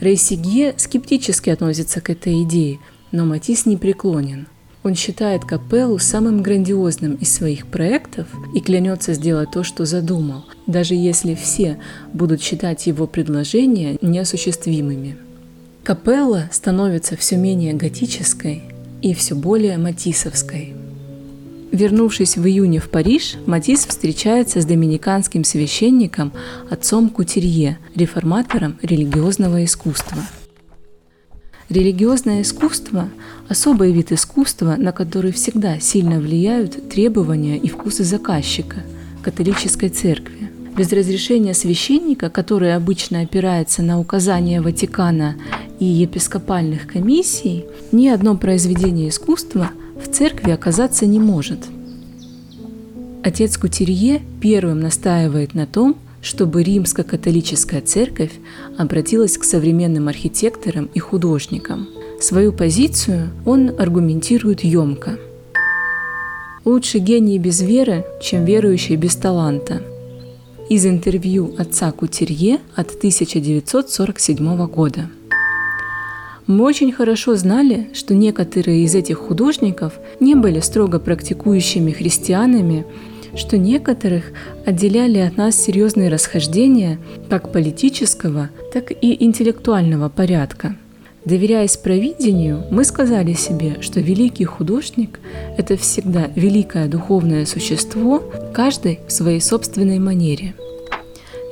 Рейсигье 0.00 0.74
скептически 0.76 1.50
относится 1.50 2.00
к 2.00 2.10
этой 2.10 2.42
идее, 2.42 2.78
но 3.12 3.24
Матис 3.24 3.66
не 3.66 3.76
преклонен. 3.76 4.48
Он 4.82 4.96
считает 4.96 5.44
капеллу 5.44 5.98
самым 5.98 6.42
грандиозным 6.42 7.14
из 7.14 7.32
своих 7.32 7.66
проектов 7.66 8.26
и 8.54 8.60
клянется 8.60 9.14
сделать 9.14 9.52
то, 9.52 9.62
что 9.62 9.84
задумал, 9.84 10.44
даже 10.66 10.94
если 10.94 11.34
все 11.34 11.78
будут 12.12 12.42
считать 12.42 12.86
его 12.86 13.06
предложения 13.06 13.96
неосуществимыми. 14.00 15.16
Капелла 15.84 16.48
становится 16.52 17.16
все 17.16 17.36
менее 17.36 17.74
готической 17.74 18.62
и 19.02 19.14
все 19.14 19.34
более 19.36 19.78
матисовской. 19.78 20.74
Вернувшись 21.70 22.36
в 22.36 22.46
июне 22.46 22.80
в 22.80 22.90
Париж, 22.90 23.36
Матис 23.46 23.86
встречается 23.86 24.60
с 24.60 24.66
доминиканским 24.66 25.42
священником 25.42 26.32
отцом 26.70 27.08
Кутерье, 27.08 27.78
реформатором 27.94 28.78
религиозного 28.82 29.64
искусства. 29.64 30.18
Религиозное 31.70 32.42
искусство– 32.42 33.08
особый 33.52 33.92
вид 33.92 34.12
искусства, 34.12 34.76
на 34.78 34.92
который 34.92 35.30
всегда 35.30 35.78
сильно 35.78 36.18
влияют 36.18 36.88
требования 36.88 37.58
и 37.58 37.68
вкусы 37.68 38.02
заказчика– 38.02 38.78
католической 39.22 39.90
церкви. 39.90 40.50
Без 40.76 40.90
разрешения 40.90 41.52
священника, 41.52 42.30
который 42.30 42.74
обычно 42.74 43.20
опирается 43.20 43.82
на 43.82 44.00
указания 44.00 44.62
Ватикана 44.62 45.36
и 45.78 45.84
епископальных 45.84 46.86
комиссий, 46.86 47.66
ни 47.92 48.08
одно 48.08 48.36
произведение 48.36 49.10
искусства 49.10 49.70
в 50.02 50.10
церкви 50.10 50.50
оказаться 50.50 51.04
не 51.04 51.20
может. 51.20 51.58
Отец 53.22 53.58
Кутерье 53.58 54.22
первым 54.40 54.80
настаивает 54.80 55.54
на 55.54 55.66
том, 55.66 55.96
чтобы 56.22 56.62
римско-католическая 56.62 57.82
церковь 57.82 58.32
обратилась 58.78 59.36
к 59.36 59.44
современным 59.44 60.08
архитекторам 60.08 60.88
и 60.94 60.98
художникам. 61.00 61.86
Свою 62.22 62.52
позицию 62.52 63.30
он 63.44 63.72
аргументирует 63.80 64.62
емко. 64.62 65.18
Лучше 66.64 66.98
гений 66.98 67.36
без 67.40 67.60
веры, 67.60 68.04
чем 68.22 68.44
верующий 68.44 68.94
без 68.94 69.16
таланта. 69.16 69.82
Из 70.68 70.86
интервью 70.86 71.52
отца 71.58 71.90
Кутерье 71.90 72.60
от 72.76 72.94
1947 72.94 74.66
года. 74.68 75.10
Мы 76.46 76.64
очень 76.64 76.92
хорошо 76.92 77.34
знали, 77.34 77.90
что 77.92 78.14
некоторые 78.14 78.84
из 78.84 78.94
этих 78.94 79.18
художников 79.18 79.94
не 80.20 80.36
были 80.36 80.60
строго 80.60 81.00
практикующими 81.00 81.90
христианами 81.90 82.86
что 83.34 83.56
некоторых 83.56 84.24
отделяли 84.66 85.16
от 85.16 85.38
нас 85.38 85.56
серьезные 85.56 86.10
расхождения 86.10 86.98
как 87.30 87.50
политического, 87.50 88.50
так 88.74 88.92
и 88.92 89.24
интеллектуального 89.24 90.10
порядка. 90.10 90.76
Доверяясь 91.24 91.76
провидению, 91.76 92.64
мы 92.70 92.84
сказали 92.84 93.32
себе, 93.32 93.76
что 93.80 94.00
великий 94.00 94.44
художник– 94.44 95.20
это 95.56 95.76
всегда 95.76 96.28
великое 96.34 96.88
духовное 96.88 97.46
существо, 97.46 98.22
каждый 98.52 99.00
в 99.06 99.12
своей 99.12 99.40
собственной 99.40 99.98
манере. 99.98 100.54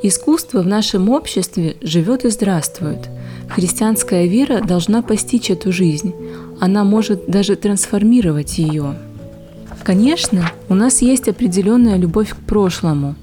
Искусство 0.03 0.62
в 0.62 0.67
нашем 0.67 1.09
обществе 1.09 1.77
живет 1.83 2.25
и 2.25 2.31
здравствует. 2.31 3.09
Христианская 3.49 4.27
вера 4.27 4.61
должна 4.61 5.03
постичь 5.03 5.50
эту 5.50 5.73
жизнь, 5.73 6.15
она 6.61 6.85
может 6.85 7.27
даже 7.27 7.57
трансформировать 7.57 8.59
ее– 8.59 8.97
Конечно, 9.83 10.53
у 10.69 10.75
нас 10.75 11.00
есть 11.03 11.29
определенная 11.29 11.97
любовь 11.97 12.31
к 12.31 12.37
прошлому, 12.37 13.15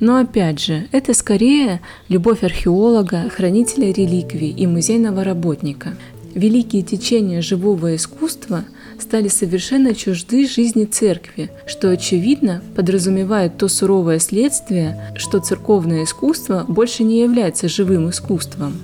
но 0.00 0.16
опять 0.16 0.60
же, 0.60 0.88
это 0.92 1.14
скорее 1.14 1.80
любовь 2.08 2.44
археолога, 2.44 3.28
хранителя 3.30 3.92
реликвий 3.92 4.50
и 4.50 4.66
музейного 4.66 5.24
работника. 5.24 5.94
Великие 6.34 6.82
течения 6.82 7.42
живого 7.42 7.96
искусства 7.96 8.64
стали 9.00 9.28
совершенно 9.28 9.94
чужды 9.94 10.46
жизни 10.46 10.84
церкви, 10.84 11.50
что 11.66 11.90
очевидно 11.90 12.62
подразумевает 12.76 13.56
то 13.56 13.68
суровое 13.68 14.18
следствие, 14.18 15.12
что 15.16 15.40
церковное 15.40 16.04
искусство 16.04 16.64
больше 16.68 17.02
не 17.02 17.20
является 17.20 17.68
живым 17.68 18.10
искусством. 18.10 18.74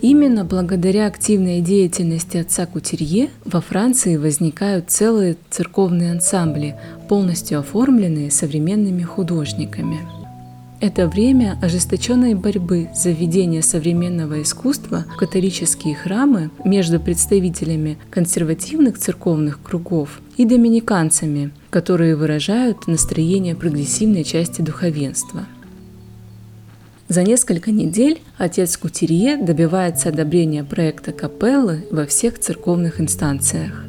Именно 0.00 0.44
благодаря 0.44 1.06
активной 1.06 1.60
деятельности 1.60 2.36
отца 2.36 2.66
Кутерье 2.66 3.30
во 3.44 3.60
Франции 3.60 4.16
возникают 4.16 4.90
целые 4.90 5.36
церковные 5.50 6.12
ансамбли, 6.12 6.76
полностью 7.08 7.58
оформленные 7.58 8.30
современными 8.30 9.02
художниками. 9.02 9.98
Это 10.80 11.08
время 11.08 11.58
ожесточенной 11.60 12.34
борьбы 12.34 12.88
за 12.94 13.10
введение 13.10 13.62
современного 13.62 14.40
искусства 14.42 15.04
в 15.12 15.16
католические 15.16 15.96
храмы 15.96 16.52
между 16.64 17.00
представителями 17.00 17.98
консервативных 18.10 18.98
церковных 18.98 19.60
кругов 19.60 20.20
и 20.36 20.44
доминиканцами, 20.44 21.50
которые 21.70 22.14
выражают 22.14 22.86
настроение 22.86 23.56
прогрессивной 23.56 24.22
части 24.22 24.62
духовенства– 24.62 25.46
за 27.08 27.22
несколько 27.22 27.70
недель 27.70 28.20
отец 28.36 28.76
Кутерье 28.76 29.36
добивается 29.38 30.10
одобрения 30.10 30.62
проекта 30.62 31.12
капеллы 31.12 31.86
во 31.90 32.04
всех 32.06 32.38
церковных 32.38 33.00
инстанциях. 33.00 33.84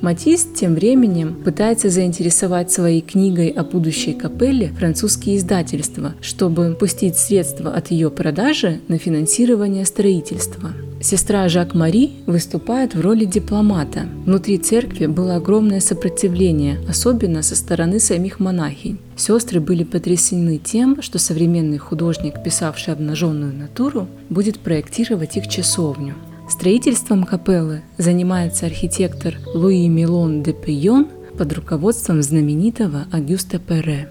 Матис 0.00 0.46
тем 0.54 0.74
временем 0.74 1.34
пытается 1.44 1.90
заинтересовать 1.90 2.70
своей 2.70 3.00
книгой 3.00 3.48
о 3.48 3.64
будущей 3.64 4.14
капелле 4.14 4.68
французские 4.78 5.36
издательства, 5.36 6.14
чтобы 6.20 6.76
пустить 6.78 7.18
средства 7.18 7.74
от 7.74 7.90
ее 7.90 8.10
продажи 8.10 8.80
на 8.86 8.98
финансирование 8.98 9.84
строительства. 9.84 10.72
Сестра 11.00 11.48
Жак-Мари 11.48 12.10
выступает 12.26 12.96
в 12.96 13.00
роли 13.00 13.24
дипломата. 13.24 14.08
Внутри 14.24 14.58
церкви 14.58 15.06
было 15.06 15.36
огромное 15.36 15.78
сопротивление, 15.78 16.80
особенно 16.88 17.42
со 17.42 17.54
стороны 17.54 18.00
самих 18.00 18.40
монахинь. 18.40 18.98
Сестры 19.16 19.60
были 19.60 19.84
потрясены 19.84 20.58
тем, 20.58 21.00
что 21.00 21.18
современный 21.20 21.78
художник, 21.78 22.42
писавший 22.42 22.94
обнаженную 22.94 23.54
натуру, 23.54 24.08
будет 24.28 24.58
проектировать 24.58 25.36
их 25.36 25.46
часовню. 25.46 26.14
Строительством 26.50 27.24
капеллы 27.24 27.82
занимается 27.96 28.66
архитектор 28.66 29.36
Луи 29.54 29.86
Милон 29.86 30.42
де 30.42 30.52
Пейон 30.52 31.06
под 31.38 31.52
руководством 31.52 32.22
знаменитого 32.22 33.06
Агюста 33.12 33.60
Перре. 33.60 34.08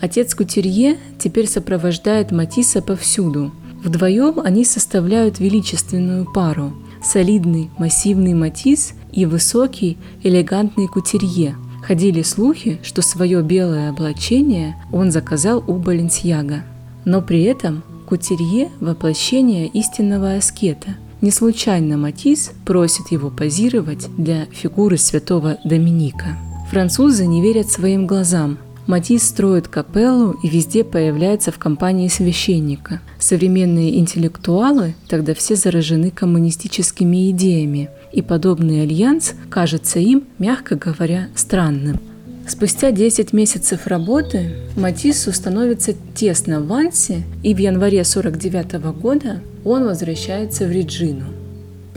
Отец 0.00 0.34
Кутерье 0.34 0.96
теперь 1.18 1.46
сопровождает 1.46 2.32
Матисса 2.32 2.82
повсюду. 2.82 3.52
Вдвоем 3.82 4.40
они 4.40 4.64
составляют 4.64 5.38
величественную 5.38 6.30
пару– 6.30 6.72
солидный 7.02 7.70
массивный 7.78 8.34
Матисс 8.34 8.92
и 9.12 9.24
высокий 9.24 9.98
элегантный 10.22 10.88
Кутерье. 10.88 11.56
Ходили 11.82 12.22
слухи, 12.22 12.80
что 12.82 13.02
свое 13.02 13.42
белое 13.42 13.90
облачение 13.90 14.76
он 14.92 15.10
заказал 15.10 15.62
у 15.66 15.74
Баленсьяга. 15.74 16.64
Но 17.04 17.22
при 17.22 17.42
этом 17.44 17.82
Кутерье– 18.08 18.70
воплощение 18.80 19.68
истинного 19.68 20.34
аскета– 20.34 20.96
не 21.20 21.32
случайно 21.32 21.96
Матис 21.96 22.52
просит 22.64 23.10
его 23.10 23.30
позировать 23.30 24.06
для 24.16 24.46
фигуры 24.46 24.98
святого 24.98 25.58
Доминика. 25.64 26.38
Французы 26.70 27.26
не 27.26 27.42
верят 27.42 27.68
своим 27.68 28.06
глазам. 28.06 28.58
Матис 28.88 29.22
строит 29.28 29.68
капеллу 29.68 30.34
и 30.42 30.48
везде 30.48 30.82
появляется 30.82 31.52
в 31.52 31.58
компании 31.58 32.08
священника. 32.08 33.02
Современные 33.18 33.98
интеллектуалы 33.98 34.94
тогда 35.08 35.34
все 35.34 35.56
заражены 35.56 36.10
коммунистическими 36.10 37.30
идеями, 37.30 37.90
и 38.14 38.22
подобный 38.22 38.84
альянс 38.84 39.34
кажется 39.50 39.98
им, 39.98 40.24
мягко 40.38 40.74
говоря, 40.76 41.28
странным. 41.34 42.00
Спустя 42.48 42.90
10 42.90 43.34
месяцев 43.34 43.86
работы 43.86 44.56
Матиссу 44.74 45.32
становится 45.32 45.92
тесно 46.14 46.60
в 46.60 46.68
Вансе, 46.68 47.24
и 47.42 47.52
в 47.52 47.58
январе 47.58 48.02
49 48.04 48.80
года 48.98 49.42
он 49.66 49.84
возвращается 49.84 50.64
в 50.64 50.70
Реджину. 50.70 51.26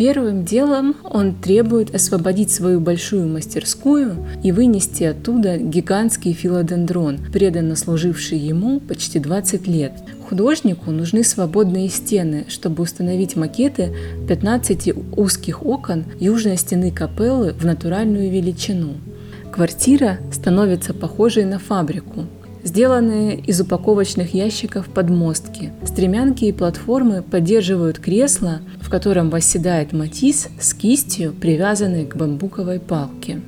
Первым 0.01 0.46
делом 0.46 0.96
он 1.03 1.36
требует 1.36 1.93
освободить 1.93 2.50
свою 2.50 2.79
большую 2.79 3.27
мастерскую 3.27 4.25
и 4.41 4.51
вынести 4.51 5.03
оттуда 5.03 5.58
гигантский 5.58 6.34
филодендрон, 6.34 7.20
преданно 7.31 7.75
служивший 7.75 8.39
ему 8.39 8.79
почти 8.79 9.20
20 9.20 9.67
лет. 9.67 9.91
Художнику 10.27 10.89
нужны 10.89 11.24
свободные 11.24 11.88
стены, 11.88 12.46
чтобы 12.48 12.81
установить 12.81 13.36
макеты 13.36 13.93
15 14.27 14.91
узких 15.15 15.63
окон 15.63 16.05
южной 16.20 16.58
стены 16.58 16.89
капеллы 16.89 17.53
в 17.53 17.63
натуральную 17.63 18.31
величину– 18.31 18.96
Квартира 19.51 20.17
становится 20.31 20.93
похожей 20.93 21.43
на 21.43 21.60
фабрику. 21.60 22.25
Сделанные 22.63 23.38
из 23.39 23.60
упаковочных 23.60 24.36
ящиков 24.36 24.88
подмостки, 24.88 25.72
стремянки 25.84 26.46
и 26.46 26.51
платформы 26.51 27.24
поддерживают 27.24 27.98
кресло, 27.98 28.62
в 28.80 28.89
котором 28.89 29.30
восседает 29.32 29.94
Матис 29.94 30.48
с 30.60 30.74
кистью, 30.74 31.34
привязанной 31.34 32.06
к 32.06 32.15
бамбуковой 32.15 32.80
палке. 32.80 33.41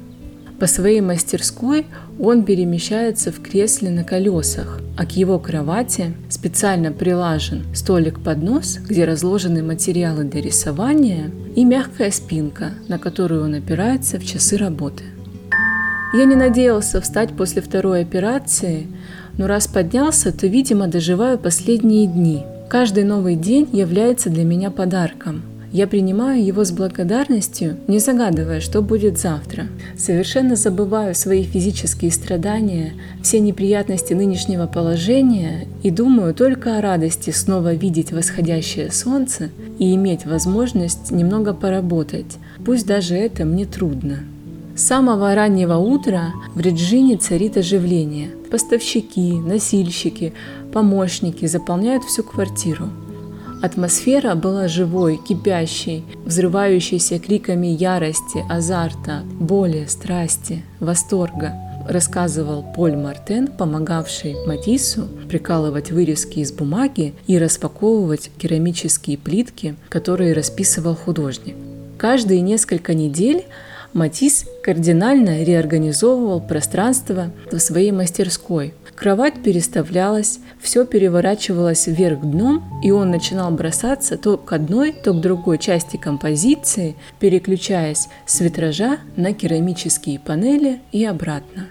По 0.60 0.68
своей 0.68 1.02
мастерской 1.02 1.86
он 2.20 2.44
перемещается 2.44 3.32
в 3.32 3.42
кресле 3.42 3.90
на 3.90 4.04
колесах, 4.04 4.80
а 4.98 5.06
к 5.06 5.12
его 5.12 5.38
кровати 5.38 6.14
специально 6.30 6.92
прилажен 6.92 7.64
столик-поднос, 7.76 8.78
где 8.78 9.06
разложены 9.06 9.62
материалы 9.62 10.24
для 10.24 10.42
рисования, 10.42 11.32
и 11.56 11.66
мягкая 11.66 12.12
спинка, 12.12 12.72
на 12.88 12.98
которую 12.98 13.44
он 13.44 13.56
опирается 13.56 14.20
в 14.20 14.26
часы 14.26 14.58
работы. 14.58 15.04
Я 16.14 16.26
не 16.26 16.36
надеялся 16.36 17.02
встать 17.02 17.36
после 17.36 17.64
второй 17.64 18.02
операции, 18.02 18.88
но 19.38 19.48
раз 19.48 19.68
поднялся, 19.68 20.32
то, 20.32 20.48
видимо, 20.48 20.88
доживаю 20.88 21.38
последние 21.38 22.08
дни. 22.08 22.44
Каждый 22.70 23.04
новый 23.04 23.36
день 23.36 23.68
является 23.72 24.30
для 24.30 24.44
меня 24.44 24.72
подарком. 24.72 25.44
Я 25.74 25.88
принимаю 25.88 26.46
его 26.46 26.64
с 26.64 26.72
благодарностью, 26.72 27.78
не 27.88 27.98
загадывая, 27.98 28.60
что 28.60 28.84
будет 28.84 29.18
завтра. 29.18 29.66
Совершенно 29.98 30.56
забываю 30.56 31.16
свои 31.16 31.44
физические 31.44 32.12
страдания, 32.12 32.94
все 33.24 33.40
неприятности 33.40 34.14
нынешнего 34.14 34.68
положения 34.68 35.68
и 35.82 35.90
думаю 35.90 36.36
только 36.36 36.78
о 36.78 36.82
радости 36.82 37.32
снова 37.32 37.74
видеть 37.74 38.12
восходящее 38.12 38.92
солнце 38.92 39.50
и 39.80 39.96
иметь 39.96 40.28
возможность 40.28 41.10
немного 41.10 41.56
поработать, 41.56 42.38
пусть 42.64 42.86
даже 42.86 43.16
это 43.16 43.44
мне 43.44 43.66
трудно. 43.66 44.20
С 44.76 44.88
самого 44.88 45.36
раннего 45.36 45.76
утра 45.76 46.34
в 46.56 46.60
Реджине 46.60 47.18
царит 47.18 47.58
оживление. 47.58 48.32
Поставщики, 48.50 49.34
носильщики, 49.34 50.34
помощники 50.74 51.46
заполняют 51.46 52.04
всю 52.04 52.24
квартиру. 52.24 52.90
Атмосфера 53.62 54.34
была 54.34 54.68
живой, 54.68 55.18
кипящей, 55.18 56.04
взрывающейся 56.26 57.20
криками 57.20 57.68
ярости, 57.68 58.44
азарта, 58.50 59.22
боли, 59.40 59.86
страсти, 59.88 60.64
восторга, 60.80 61.54
рассказывал 61.88 62.66
Поль 62.76 62.96
Мартен, 62.96 63.50
помогавший 63.50 64.36
Матису 64.48 65.08
прикалывать 65.30 65.92
вырезки 65.92 66.40
из 66.40 66.52
бумаги 66.52 67.14
и 67.28 67.38
распаковывать 67.38 68.32
керамические 68.40 69.20
плитки, 69.20 69.76
которые 69.90 70.34
расписывал 70.34 70.96
художник. 70.96 71.56
Каждые 72.00 72.42
несколько 72.42 72.96
недель 72.96 73.46
Матис 73.94 74.46
кардинально 74.64 75.44
реорганизовывал 75.44 76.42
пространство 76.42 77.32
в 77.52 77.60
своей 77.60 77.92
мастерской. 77.92 78.74
Кровать 78.96 79.44
переставлялась, 79.44 80.40
все 80.60 80.86
переворачивалось 80.86 81.86
вверх 81.86 82.22
дном, 82.22 82.64
и 82.84 82.90
он 82.90 83.12
начинал 83.12 83.52
бросаться 83.52 84.18
то 84.18 84.38
к 84.38 84.52
одной, 84.52 84.94
то 84.94 85.14
к 85.14 85.22
другой 85.22 85.60
части 85.60 85.98
композиции, 85.98 86.96
переключаясь 87.20 88.08
с 88.26 88.40
витража 88.42 88.98
на 89.16 89.34
керамические 89.34 90.20
панели 90.20 90.82
и 90.92 91.06
обратно. 91.06 91.68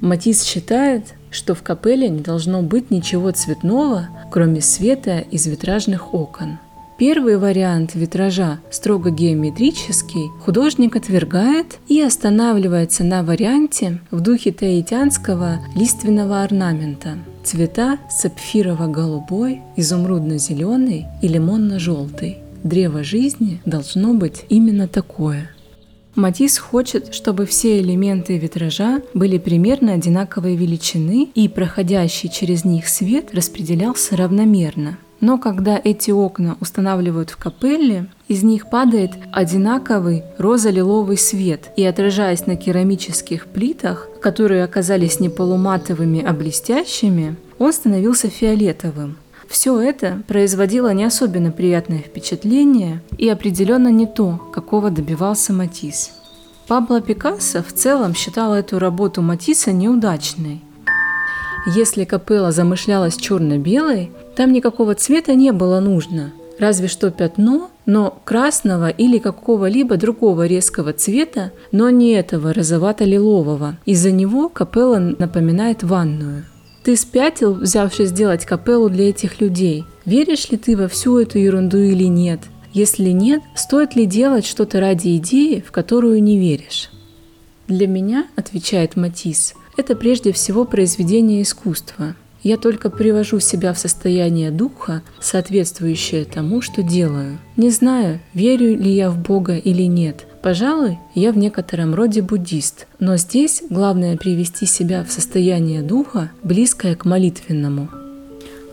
Матис 0.00 0.44
считает, 0.44 1.14
что 1.30 1.54
в 1.54 1.62
капелле 1.62 2.10
не 2.10 2.20
должно 2.20 2.62
быть 2.62 2.90
ничего 2.90 3.30
цветного, 3.30 4.08
кроме 4.30 4.60
света 4.60 5.18
из 5.18 5.46
витражных 5.46 6.12
окон– 6.12 6.58
Первый 7.00 7.38
вариант 7.38 7.94
витража, 7.94 8.60
строго 8.70 9.10
геометрический, 9.10 10.28
художник 10.44 10.96
отвергает 10.96 11.78
и 11.88 11.98
останавливается 12.02 13.04
на 13.04 13.22
варианте 13.22 14.00
в 14.10 14.20
духе 14.20 14.52
таитянского 14.52 15.60
лиственного 15.74 16.42
орнамента. 16.42 17.16
Цвета 17.42 17.96
сапфирово-голубой, 18.10 19.62
изумрудно-зеленый 19.78 21.06
и 21.22 21.28
лимонно-желтый. 21.28 22.36
Древо 22.64 23.02
жизни 23.02 23.62
должно 23.64 24.12
быть 24.12 24.44
именно 24.50 24.86
такое. 24.86 25.50
Матис 26.14 26.58
хочет, 26.58 27.14
чтобы 27.14 27.46
все 27.46 27.80
элементы 27.80 28.36
витража 28.36 29.00
были 29.14 29.38
примерно 29.38 29.94
одинаковой 29.94 30.54
величины 30.54 31.30
и 31.34 31.48
проходящий 31.48 32.28
через 32.28 32.66
них 32.66 32.88
свет 32.88 33.34
распределялся 33.34 34.18
равномерно– 34.18 34.98
но 35.20 35.38
когда 35.38 35.80
эти 35.82 36.10
окна 36.10 36.56
устанавливают 36.60 37.30
в 37.30 37.36
капелле, 37.36 38.06
из 38.28 38.42
них 38.42 38.70
падает 38.70 39.12
одинаковый 39.32 40.24
роза-лиловый 40.38 41.18
свет, 41.18 41.70
и 41.76 41.84
отражаясь 41.84 42.46
на 42.46 42.56
керамических 42.56 43.46
плитах, 43.46 44.08
которые 44.22 44.64
оказались 44.64 45.20
не 45.20 45.28
полуматовыми, 45.28 46.24
а 46.26 46.32
блестящими, 46.32 47.36
он 47.58 47.72
становился 47.72 48.28
фиолетовым. 48.28 49.16
Все 49.48 49.80
это 49.80 50.22
производило 50.28 50.92
не 50.94 51.04
особенно 51.04 51.50
приятное 51.50 51.98
впечатление 51.98 53.02
и 53.18 53.28
определенно 53.28 53.88
не 53.88 54.06
то, 54.06 54.40
какого 54.52 54.90
добивался 54.90 55.52
Матисс. 55.52 56.12
Пабло 56.68 57.00
Пикассо 57.00 57.64
в 57.64 57.72
целом 57.72 58.14
считал 58.14 58.54
эту 58.54 58.78
работу 58.78 59.22
Матисса 59.22 59.72
неудачной. 59.72 60.62
Если 61.66 62.04
капелла 62.04 62.52
замышлялась 62.52 63.16
черно-белой, 63.16 64.10
там 64.34 64.52
никакого 64.52 64.94
цвета 64.94 65.34
не 65.34 65.52
было 65.52 65.80
нужно, 65.80 66.32
разве 66.58 66.88
что 66.88 67.10
пятно, 67.10 67.70
но 67.84 68.18
красного 68.24 68.88
или 68.88 69.18
какого-либо 69.18 69.96
другого 69.96 70.46
резкого 70.46 70.92
цвета, 70.92 71.52
но 71.70 71.90
не 71.90 72.12
этого 72.12 72.54
розовато-лилового. 72.54 73.78
Из-за 73.84 74.10
него 74.10 74.48
капелла 74.48 74.98
напоминает 74.98 75.82
ванную. 75.82 76.44
Ты 76.82 76.96
спятил, 76.96 77.54
взявшись 77.54 78.08
сделать 78.08 78.46
капеллу 78.46 78.88
для 78.88 79.10
этих 79.10 79.40
людей? 79.40 79.84
Веришь 80.06 80.50
ли 80.50 80.56
ты 80.56 80.76
во 80.76 80.88
всю 80.88 81.18
эту 81.18 81.38
ерунду 81.38 81.76
или 81.76 82.04
нет? 82.04 82.40
Если 82.72 83.10
нет, 83.10 83.42
стоит 83.54 83.96
ли 83.96 84.06
делать 84.06 84.46
что-то 84.46 84.80
ради 84.80 85.16
идеи, 85.16 85.62
в 85.66 85.72
которую 85.72 86.22
не 86.22 86.38
веришь? 86.38 86.90
Для 87.68 87.86
меня, 87.86 88.26
отвечает 88.34 88.96
Матис, 88.96 89.54
это 89.76 89.94
прежде 89.96 90.32
всего 90.32 90.64
произведение 90.64 91.42
искусства. 91.42 92.14
Я 92.42 92.56
только 92.56 92.88
привожу 92.88 93.38
себя 93.38 93.74
в 93.74 93.78
состояние 93.78 94.50
духа, 94.50 95.02
соответствующее 95.20 96.24
тому, 96.24 96.62
что 96.62 96.82
делаю. 96.82 97.38
Не 97.56 97.68
знаю, 97.70 98.20
верю 98.32 98.76
ли 98.76 98.90
я 98.90 99.10
в 99.10 99.18
Бога 99.18 99.56
или 99.56 99.82
нет. 99.82 100.26
Пожалуй, 100.42 100.98
я 101.14 101.32
в 101.32 101.38
некотором 101.38 101.94
роде 101.94 102.22
буддист, 102.22 102.86
но 102.98 103.18
здесь 103.18 103.62
главное 103.68 104.16
привести 104.16 104.64
себя 104.64 105.04
в 105.04 105.12
состояние 105.12 105.82
духа, 105.82 106.30
близкое 106.42 106.96
к 106.96 107.04
молитвенному. 107.04 107.90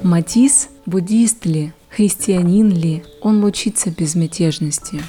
Матис– 0.02 0.70
буддист 0.86 1.46
ли, 1.46 1.74
христианин 1.90 2.70
ли, 2.70 3.04
он 3.22 3.44
лучится 3.44 3.90
безмятежностью. 3.90 5.02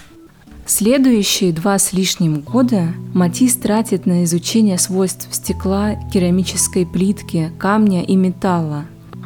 Следующие 0.69 1.55
два 1.55 1.79
с 1.79 1.95
лишним 1.95 2.43
года 2.43 2.89
Матис 3.15 3.57
тратит 3.57 4.05
на 4.05 4.25
изучение 4.25 4.77
свойств 4.77 5.27
стекла, 5.33 5.95
керамической 6.13 6.85
плитки, 6.85 7.51
камня 7.59 8.05
и 8.05 8.17
металла. 8.17 8.85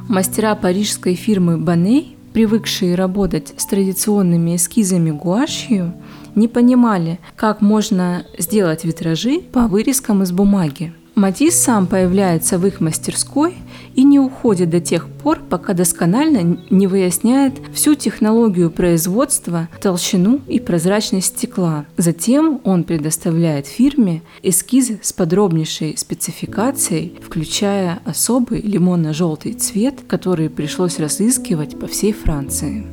Мастера 0.08 0.54
парижской 0.54 1.16
фирмы 1.16 1.58
Баней, 1.58 2.16
привыкшие 2.32 2.94
работать 2.94 3.54
с 3.56 3.66
традиционными 3.66 4.54
эскизами 4.54 5.10
гуашью, 5.10 5.94
не 6.36 6.46
понимали, 6.46 7.18
как 7.34 7.60
можно 7.60 8.24
сделать 8.38 8.84
витражи 8.84 9.40
по 9.40 9.66
вырезкам 9.66 10.22
из 10.22 10.30
бумаги. 10.30 10.92
Матис 11.14 11.56
сам 11.56 11.86
появляется 11.86 12.58
в 12.58 12.66
их 12.66 12.80
мастерской 12.80 13.54
и 13.94 14.02
не 14.02 14.18
уходит 14.18 14.70
до 14.70 14.80
тех 14.80 15.08
пор, 15.08 15.40
пока 15.40 15.74
досконально 15.74 16.58
не 16.70 16.86
выясняет 16.86 17.54
всю 17.74 17.94
технологию 17.94 18.70
производства, 18.70 19.68
толщину 19.80 20.40
и 20.48 20.58
прозрачность 20.58 21.36
стекла. 21.36 21.84
Затем 21.98 22.62
он 22.64 22.84
предоставляет 22.84 23.66
фирме 23.66 24.22
эскизы 24.42 25.00
с 25.02 25.12
подробнейшей 25.12 25.98
спецификацией, 25.98 27.12
включая 27.22 28.00
особый 28.06 28.62
лимонно-желтый 28.62 29.52
цвет, 29.52 29.96
который 30.08 30.48
пришлось 30.48 30.98
разыскивать 30.98 31.78
по 31.78 31.86
всей 31.86 32.14
Франции. 32.14 32.86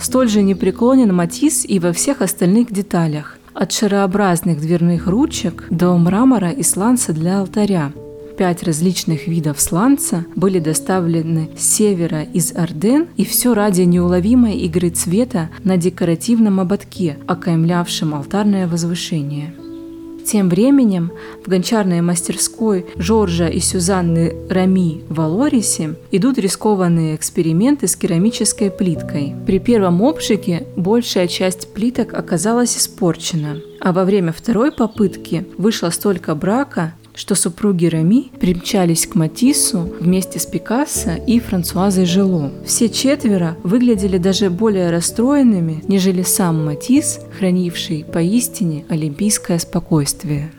Столь 0.00 0.30
же 0.30 0.42
непреклонен 0.42 1.14
Матис 1.14 1.66
и 1.66 1.78
во 1.78 1.92
всех 1.92 2.22
остальных 2.22 2.72
деталях 2.72 3.36
от 3.54 3.72
шарообразных 3.72 4.60
дверных 4.60 5.06
ручек 5.06 5.64
до 5.70 5.96
мрамора 5.96 6.50
и 6.50 6.62
сланца 6.62 7.12
для 7.12 7.40
алтаря. 7.40 7.92
Пять 8.38 8.62
различных 8.62 9.26
видов 9.26 9.60
сланца 9.60 10.24
были 10.34 10.60
доставлены 10.60 11.50
с 11.58 11.62
севера 11.62 12.22
из 12.22 12.52
Орден, 12.56 13.06
и 13.16 13.24
все 13.26 13.52
ради 13.52 13.82
неуловимой 13.82 14.56
игры 14.56 14.88
цвета 14.88 15.50
на 15.62 15.76
декоративном 15.76 16.58
ободке, 16.58 17.18
окаймлявшем 17.26 18.14
алтарное 18.14 18.66
возвышение. 18.66 19.54
Тем 20.24 20.48
временем 20.48 21.12
в 21.44 21.48
гончарной 21.48 22.00
мастерской 22.00 22.86
Жоржа 22.96 23.48
и 23.48 23.60
Сюзанны 23.60 24.34
Рами 24.48 25.02
в 25.08 25.20
Алорисе 25.20 25.96
идут 26.10 26.38
рискованные 26.38 27.16
эксперименты 27.16 27.86
с 27.86 27.96
керамической 27.96 28.70
плиткой. 28.70 29.34
При 29.46 29.58
первом 29.58 30.02
обшике 30.02 30.66
большая 30.76 31.26
часть 31.26 31.72
плиток 31.74 32.14
оказалась 32.14 32.76
испорчена, 32.76 33.60
а 33.80 33.92
во 33.92 34.04
время 34.04 34.32
второй 34.32 34.72
попытки 34.72 35.46
вышло 35.56 35.90
столько 35.90 36.34
брака, 36.34 36.94
что 37.14 37.34
супруги 37.34 37.86
Рами 37.86 38.30
примчались 38.38 39.06
к 39.06 39.14
Матиссу 39.14 39.92
вместе 40.00 40.38
с 40.38 40.46
Пикассо 40.46 41.12
и 41.26 41.40
Франсуазой 41.40 42.06
Жило. 42.06 42.52
Все 42.64 42.88
четверо 42.88 43.56
выглядели 43.62 44.18
даже 44.18 44.50
более 44.50 44.90
расстроенными, 44.90 45.82
нежели 45.88 46.22
сам 46.22 46.64
Матисс, 46.64 47.20
хранивший 47.38 48.04
поистине 48.04 48.84
олимпийское 48.88 49.58
спокойствие. 49.58 50.52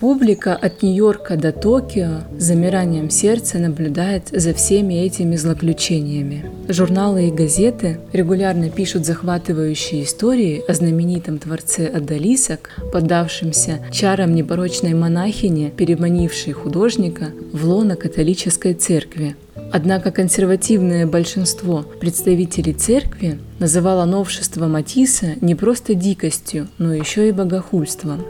Публика 0.00 0.56
от 0.56 0.82
Нью-Йорка 0.82 1.36
до 1.36 1.52
Токио 1.52 2.22
с 2.38 2.44
замиранием 2.44 3.10
сердца 3.10 3.58
наблюдает 3.58 4.28
за 4.32 4.54
всеми 4.54 4.94
этими 4.94 5.36
злоключениями. 5.36 6.46
Журналы 6.68 7.28
и 7.28 7.30
газеты 7.30 8.00
регулярно 8.14 8.70
пишут 8.70 9.04
захватывающие 9.04 10.04
истории 10.04 10.64
о 10.66 10.72
знаменитом 10.72 11.38
творце 11.38 11.86
Адалисок, 11.86 12.70
поддавшемся 12.90 13.80
чарам 13.92 14.34
непорочной 14.34 14.94
монахини, 14.94 15.70
переманившей 15.76 16.54
художника 16.54 17.26
в 17.52 17.66
лоно 17.66 17.94
католической 17.94 18.72
церкви. 18.72 19.36
Однако 19.70 20.12
консервативное 20.12 21.06
большинство 21.06 21.84
представителей 22.00 22.72
церкви 22.72 23.38
называло 23.58 24.06
новшество 24.06 24.66
Матисса 24.66 25.34
не 25.42 25.54
просто 25.54 25.92
дикостью, 25.92 26.68
но 26.78 26.94
еще 26.94 27.28
и 27.28 27.32
богохульством 27.32 28.24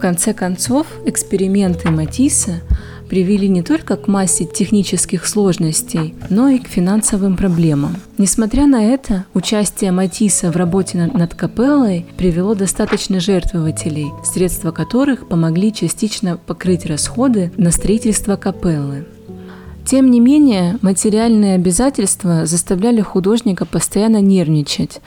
конце 0.00 0.34
концов, 0.34 0.86
эксперименты 1.06 1.90
Матисса 1.90 2.60
привели 3.08 3.48
не 3.48 3.62
только 3.62 3.96
к 3.96 4.06
массе 4.06 4.44
технических 4.44 5.26
сложностей, 5.26 6.14
но 6.30 6.48
и 6.48 6.58
к 6.58 6.68
финансовым 6.68 7.36
проблемам. 7.36 7.96
Несмотря 8.18 8.66
на 8.66 8.84
это, 8.84 9.26
участие 9.34 9.90
Матисса 9.90 10.52
в 10.52 10.56
работе 10.56 11.10
над 11.12 11.34
капеллой 11.34 12.06
привело 12.16 12.54
достаточно 12.54 13.18
жертвователей, 13.18 14.12
средства 14.24 14.70
которых 14.70 15.28
помогли 15.28 15.72
частично 15.72 16.36
покрыть 16.36 16.86
расходы 16.86 17.52
на 17.56 17.72
строительство 17.72 18.36
капеллы. 18.36 19.04
Тем 19.86 20.10
не 20.10 20.20
менее, 20.20 20.78
материальные 20.82 21.56
обязательства 21.56 22.46
заставляли 22.46 23.00
художника 23.00 23.64
постоянно 23.64 24.20
нервничать, 24.20 25.00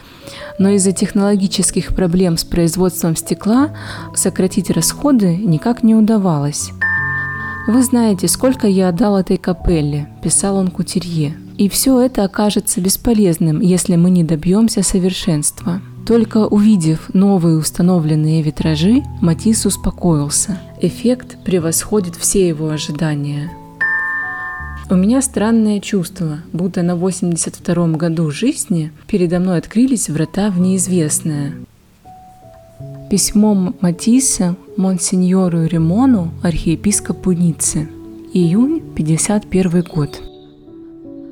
но 0.58 0.70
из-за 0.70 0.92
технологических 0.92 1.94
проблем 1.94 2.36
с 2.36 2.44
производством 2.44 3.16
стекла 3.16 3.70
сократить 4.14 4.70
расходы 4.70 5.36
никак 5.36 5.82
не 5.82 5.94
удавалось. 5.94 6.70
«Вы 7.66 7.82
знаете, 7.82 8.28
сколько 8.28 8.66
я 8.66 8.90
отдал 8.90 9.16
этой 9.16 9.38
капелле»,– 9.38 10.08
писал 10.22 10.56
он 10.56 10.68
Кутерье. 10.68 11.34
«И 11.56 11.70
все 11.70 11.98
это 12.00 12.24
окажется 12.24 12.80
бесполезным, 12.80 13.60
если 13.60 13.96
мы 13.96 14.10
не 14.10 14.22
добьемся 14.22 14.82
совершенства». 14.82 15.80
Только 16.06 16.46
увидев 16.46 17.08
новые 17.14 17.56
установленные 17.56 18.42
витражи, 18.42 19.02
Матисс 19.22 19.64
успокоился. 19.64 20.60
Эффект 20.82 21.42
превосходит 21.44 22.14
все 22.16 22.46
его 22.46 22.68
ожидания. 22.68 23.50
У 24.90 24.96
меня 24.96 25.22
странное 25.22 25.80
чувство, 25.80 26.40
будто 26.52 26.82
на 26.82 26.92
82-м 26.92 27.96
году 27.96 28.30
жизни 28.30 28.92
передо 29.06 29.40
мной 29.40 29.56
открылись 29.56 30.10
врата 30.10 30.50
в 30.50 30.60
неизвестное. 30.60 31.54
Письмо 33.08 33.72
Матисса 33.80 34.56
Монсеньору 34.76 35.64
Ремону, 35.64 36.32
архиепископу 36.42 37.32
Ниццы. 37.32 37.88
Июнь 38.34 38.82
51 38.94 39.84
год. 39.84 40.20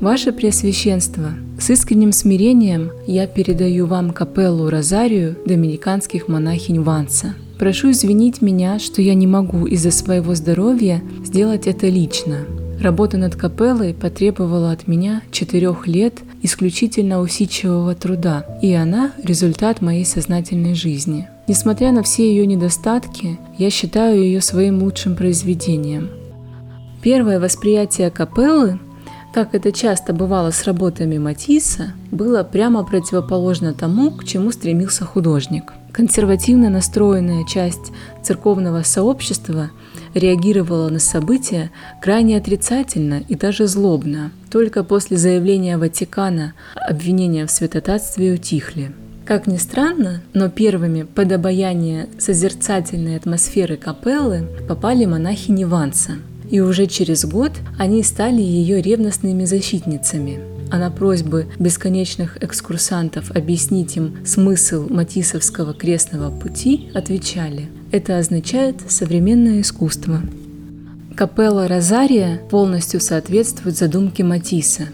Ваше 0.01 0.33
Преосвященство, 0.33 1.33
с 1.61 1.69
искренним 1.69 2.12
смирением 2.12 2.91
я 3.07 3.27
передаю 3.27 3.87
вам 3.87 4.12
капеллу 4.12 4.71
Розарию 4.71 5.37
доминиканских 5.45 6.27
монахинь 6.27 6.81
Ванса. 6.81 7.35
Прошу 7.59 7.91
извинить 7.91 8.41
меня, 8.41 8.79
что 8.79 9.03
я 9.03 9.12
не 9.15 9.27
могу 9.27 9.67
из-за 9.67 9.91
своего 9.91 10.35
здоровья 10.35 11.03
сделать 11.25 11.67
это 11.67 11.88
лично, 11.88 12.47
Работа 12.83 13.16
над 13.16 13.37
капеллой 13.37 13.95
потребовала 13.95 14.73
от 14.73 14.88
меня 14.88 15.23
четырех 15.31 15.87
лет 15.87 16.14
исключительно 16.42 17.21
усидчивого 17.21 17.95
труда, 17.95 18.45
и 18.61 18.75
она– 18.75 19.12
результат 19.23 19.81
моей 19.81 20.05
сознательной 20.05 20.75
жизни. 20.75 21.29
Несмотря 21.47 21.92
на 21.92 22.03
все 22.03 22.29
ее 22.29 22.45
недостатки, 22.45 23.38
я 23.57 23.71
считаю 23.71 24.21
ее 24.21 24.40
своим 24.40 24.83
лучшим 24.83 25.14
произведением. 25.14 26.11
Первое 27.03 27.38
восприятие 27.38 28.11
капеллы, 28.11 28.81
как 29.33 29.55
это 29.55 29.71
часто 29.71 30.12
бывало 30.12 30.51
с 30.51 30.64
работами 30.64 31.18
Матисса, 31.18 31.92
было 32.11 32.42
прямо 32.42 32.83
противоположно 32.83 33.75
тому, 33.75 34.11
к 34.11 34.25
чему 34.25 34.51
стремился 34.51 35.05
художник. 35.05 35.73
Консервативно 35.92 36.68
настроенная 36.68 37.47
часть 37.47 37.92
церковного 38.25 38.83
сообщества– 38.83 39.71
реагировала 40.14 40.88
на 40.88 40.98
события 40.98 41.70
крайне 42.01 42.37
отрицательно 42.37 43.22
и 43.29 43.35
даже 43.35 43.66
злобно. 43.66 44.31
Только 44.51 44.85
после 44.85 45.16
заявления 45.16 45.79
Ватикана 45.79 46.55
обвинения 46.75 47.46
в 47.46 47.51
святотатстве 47.51 48.33
утихли. 48.33 48.92
Как 49.25 49.46
ни 49.46 49.57
странно, 49.57 50.20
но 50.35 50.48
первыми 50.48 51.03
под 51.05 51.33
обаяние 51.33 52.09
созерцательной 52.18 53.16
атмосферы 53.16 53.77
капеллы 53.77 54.48
попали 54.68 55.05
монахи 55.05 55.51
Неванса, 55.51 56.12
и 56.51 56.61
уже 56.61 56.87
через 56.87 57.25
год 57.25 57.53
они 57.79 58.03
стали 58.03 58.42
ее 58.42 58.83
ревностными 58.83 59.44
защитницами– 59.44 60.40
а 60.72 60.79
на 60.79 60.90
просьбы 60.90 61.48
бесконечных 61.59 62.42
экскурсантов 62.42 63.31
объяснить 63.33 63.98
им 63.98 64.16
смысл 64.25 64.87
Матисовского 64.88 65.75
крестного 65.75 66.31
пути 66.31 66.90
отвечали 66.94 67.68
«Это 67.92 68.18
означает 68.18 68.81
современное 68.88 69.61
искусство». 69.61 70.22
Капелла 71.14 71.68
Розария 71.68 72.40
полностью 72.50 73.00
соответствует 73.00 73.76
задумке 73.76 74.24
Матисса. 74.24 74.88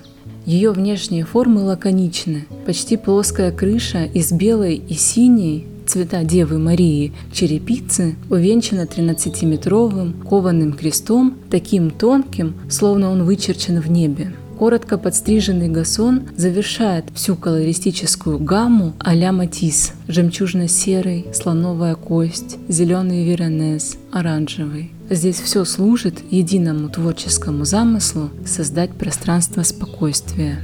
Ее 0.45 0.73
внешние 0.73 1.25
формы 1.25 1.63
лаконичны, 1.63 2.47
почти 2.67 2.97
плоская 2.97 3.53
крыша 3.53 4.05
из 4.05 4.33
белой 4.33 4.75
и 4.75 4.95
синей 4.95 5.67
цвета 5.87 6.25
Девы 6.25 6.59
Марии 6.59 7.13
черепицы 7.33 8.17
увенчана 8.31 8.83
13-метровым 8.83 10.23
кованым 10.29 10.73
крестом, 10.73 11.37
таким 11.51 11.91
тонким, 11.91 12.55
словно 12.69 13.11
он 13.11 13.25
вычерчен 13.25 13.81
в 13.81 13.91
небе. 13.91 14.33
Коротко 14.59 14.99
подстриженный 14.99 15.69
гасон 15.69 16.23
завершает 16.37 17.05
всю 17.15 17.37
колористическую 17.37 18.41
гамму 18.41 18.93
а-ля 18.99 19.31
Матисс. 19.31 19.93
Жемчужно-серый, 20.09 21.27
слоновая 21.33 21.95
кость, 21.95 22.57
зеленый 22.69 23.25
веронез, 23.25 23.97
оранжевый. 24.11 24.91
Здесь 25.11 25.41
все 25.41 25.65
служит 25.65 26.17
единому 26.33 26.89
творческому 26.89 27.65
замыслу 27.65 28.31
создать 28.45 28.91
пространство 28.91 29.63
спокойствия. 29.63 30.59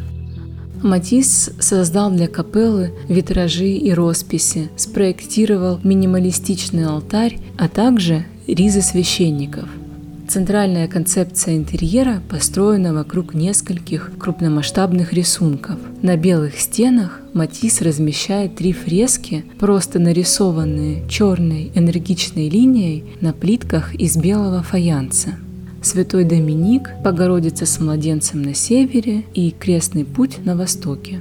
Матисс 0.83 1.51
создал 1.61 2.11
для 2.11 2.27
капеллы 2.27 2.93
витражи 3.09 3.69
и 3.69 3.93
росписи, 3.93 4.71
спроектировал 4.77 5.79
минималистичный 5.85 6.87
алтарь, 6.87 7.39
а 7.57 7.69
также 7.69 8.27
ризы 8.49 8.83
священников– 8.83 9.69
Центральная 10.27 10.89
концепция 10.89 11.57
интерьера 11.57 12.23
построена 12.29 12.95
вокруг 12.95 13.35
нескольких 13.35 14.11
крупномасштабных 14.19 15.13
рисунков. 15.13 15.77
На 16.03 16.17
белых 16.17 16.59
стенах 16.59 17.21
Матисс 17.35 17.83
размещает 17.83 18.57
три 18.57 18.73
фрески, 18.73 19.45
просто 19.59 19.99
нарисованные 19.99 21.07
черной 21.09 21.71
энергичной 21.75 22.49
линией 22.49 23.05
на 23.21 23.33
плитках 23.33 23.95
из 23.95 24.17
белого 24.17 24.63
фаянса. 24.63 25.37
Святой 25.83 26.25
Доминик, 26.25 26.91
Богородица 27.05 27.67
с 27.67 27.79
младенцем 27.79 28.41
на 28.41 28.55
севере 28.55 29.25
и 29.35 29.51
Крестный 29.51 30.07
путь 30.07 30.45
на 30.45 30.57
востоке. 30.57 31.21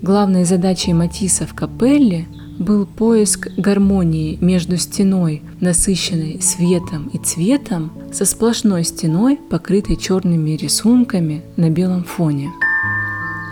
Главной 0.00 0.44
задачей 0.44 0.92
Матисса 0.92 1.46
в 1.46 1.54
капелле 1.54 2.26
был 2.58 2.86
поиск 2.86 3.48
гармонии 3.56 4.38
между 4.40 4.76
стеной, 4.76 5.42
насыщенной 5.60 6.40
светом 6.40 7.08
и 7.12 7.18
цветом, 7.18 7.92
со 8.12 8.24
сплошной 8.24 8.84
стеной, 8.84 9.38
покрытой 9.50 9.96
черными 9.96 10.50
рисунками 10.50 11.42
на 11.56 11.70
белом 11.70 12.04
фоне. 12.04 12.50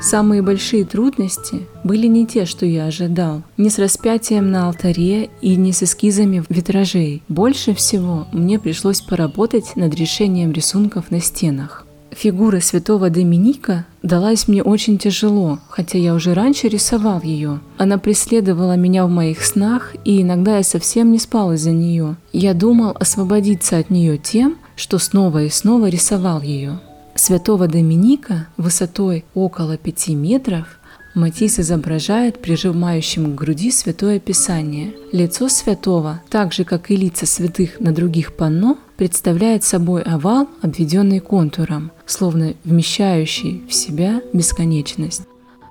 Самые 0.04 0.42
большие 0.42 0.84
трудности 0.84 1.62
были 1.82 2.06
не 2.06 2.26
те, 2.26 2.44
что 2.44 2.66
я 2.66 2.84
ожидал, 2.84 3.42
не 3.56 3.70
с 3.70 3.78
распятием 3.78 4.50
на 4.50 4.66
алтаре 4.66 5.30
и 5.40 5.56
не 5.56 5.72
с 5.72 5.82
эскизами 5.82 6.44
витражей. 6.50 7.22
Больше 7.28 7.74
всего 7.74 8.26
мне 8.30 8.58
пришлось 8.58 9.00
поработать 9.00 9.76
над 9.76 9.94
решением 9.94 10.52
рисунков 10.52 11.10
на 11.10 11.20
стенах. 11.20 11.83
Фигура 12.14 12.60
святого 12.60 13.10
Доминика 13.10 13.86
далась 14.02 14.46
мне 14.46 14.62
очень 14.62 14.98
тяжело, 14.98 15.58
хотя 15.68 15.98
я 15.98 16.14
уже 16.14 16.32
раньше 16.32 16.68
рисовал 16.68 17.20
ее. 17.20 17.60
Она 17.76 17.98
преследовала 17.98 18.76
меня 18.76 19.04
в 19.06 19.10
моих 19.10 19.44
снах, 19.44 19.94
и 20.04 20.22
иногда 20.22 20.58
я 20.58 20.62
совсем 20.62 21.10
не 21.10 21.18
спал 21.18 21.52
из-за 21.52 21.72
нее. 21.72 22.16
Я 22.32 22.54
думал 22.54 22.96
освободиться 22.98 23.78
от 23.78 23.90
нее 23.90 24.16
тем, 24.16 24.56
что 24.76 24.98
снова 24.98 25.42
и 25.42 25.48
снова 25.48 25.88
рисовал 25.88 26.40
ее. 26.40 26.80
Святого 27.16 27.68
Доминика 27.68 28.48
высотой 28.56 29.24
около 29.34 29.76
пяти 29.76 30.14
метров 30.14 30.78
Матисс 31.14 31.60
изображает 31.60 32.40
прижимающим 32.40 33.32
к 33.32 33.34
груди 33.36 33.70
Святое 33.70 34.18
Писание. 34.18 34.94
Лицо 35.12 35.48
святого, 35.48 36.20
так 36.28 36.52
же 36.52 36.64
как 36.64 36.90
и 36.90 36.96
лица 36.96 37.24
святых 37.24 37.78
на 37.78 37.92
других 37.92 38.34
панно, 38.34 38.78
представляет 38.96 39.62
собой 39.62 40.02
овал, 40.02 40.48
обведенный 40.60 41.20
контуром, 41.20 41.92
словно 42.04 42.54
вмещающий 42.64 43.62
в 43.68 43.74
себя 43.74 44.22
бесконечность. 44.32 45.22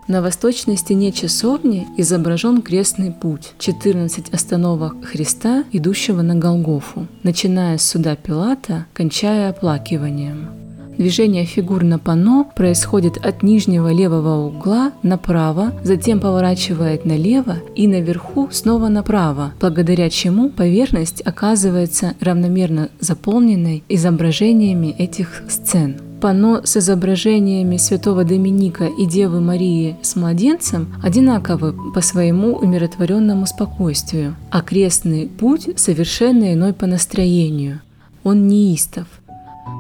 На 0.08 0.21
восточной 0.21 0.77
стене 0.77 1.12
часовни 1.12 1.88
изображен 1.97 2.62
крестный 2.62 3.12
путь, 3.12 3.53
14 3.60 4.29
остановок 4.29 5.06
Христа, 5.06 5.63
идущего 5.71 6.21
на 6.21 6.36
Голгофу, 6.36 7.08
начиная 7.23 7.77
с 7.77 7.88
суда 7.88 8.15
Пилата, 8.15 8.86
кончая 8.93 9.49
оплакиванием. 9.49 10.62
Движение 10.97 11.45
фигур 11.45 11.84
на 11.84 11.97
панно 11.99 12.45
происходит 12.56 13.17
от 13.17 13.43
нижнего 13.43 13.91
левого 13.91 14.45
угла 14.45 14.91
направо, 15.01 15.73
затем 15.84 16.19
поворачивает 16.19 17.06
налево 17.06 17.58
и 17.75 17.88
наверху 17.88 18.49
снова 18.51 18.89
направо, 18.89 19.53
благодаря 19.60 20.10
чему 20.10 20.49
поверхность 20.49 21.21
оказывается 21.25 22.13
равномерно 22.19 22.89
заполненной 22.99 23.84
изображениями 23.89 24.95
этих 24.97 25.43
сцен 25.49 25.97
панно 26.23 26.62
с 26.63 26.77
изображениями 26.77 27.75
святого 27.75 28.23
Доминика 28.23 28.86
и 28.86 29.06
Девы 29.06 29.41
Марии 29.41 29.97
с 30.01 30.15
младенцем 30.15 30.88
одинаковы 31.03 31.75
по 31.93 31.99
своему 31.99 32.56
умиротворенному 32.56 33.45
спокойствию, 33.45 34.38
а 34.49 34.62
крестный 34.62 35.27
путь 35.27 35.67
совершенно 35.75 36.53
иной 36.53 36.71
по 36.71 36.86
настроению. 36.86 37.82
Он 38.23 38.47
неистов– 38.47 39.06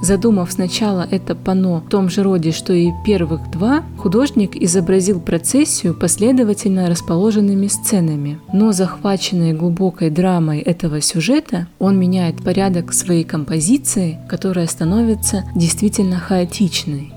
Задумав 0.03 0.51
сначала 0.51 1.07
это 1.09 1.33
панно 1.33 1.79
в 1.79 1.89
том 1.89 2.09
же 2.09 2.23
роде, 2.23 2.51
что 2.51 2.73
и 2.73 2.91
первых 3.05 3.49
два, 3.51 3.83
художник 3.97 4.55
изобразил 4.55 5.21
процессию 5.21 5.93
последовательно 5.93 6.89
расположенными 6.89 7.67
сценами. 7.67 8.37
Но 8.51 8.73
захваченный 8.73 9.53
глубокой 9.53 10.09
драмой 10.09 10.59
этого 10.59 10.99
сюжета, 10.99 11.67
он 11.79 11.97
меняет 11.97 12.43
порядок 12.43 12.93
своей 12.93 13.23
композиции, 13.23 14.19
которая 14.27 14.67
становится 14.67 15.45
действительно 15.55 16.19
хаотичной. 16.19 17.13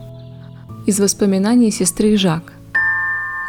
Из 0.87 1.01
воспоминаний 1.01 1.73
сестры 1.73 2.17
Жак. 2.17 2.53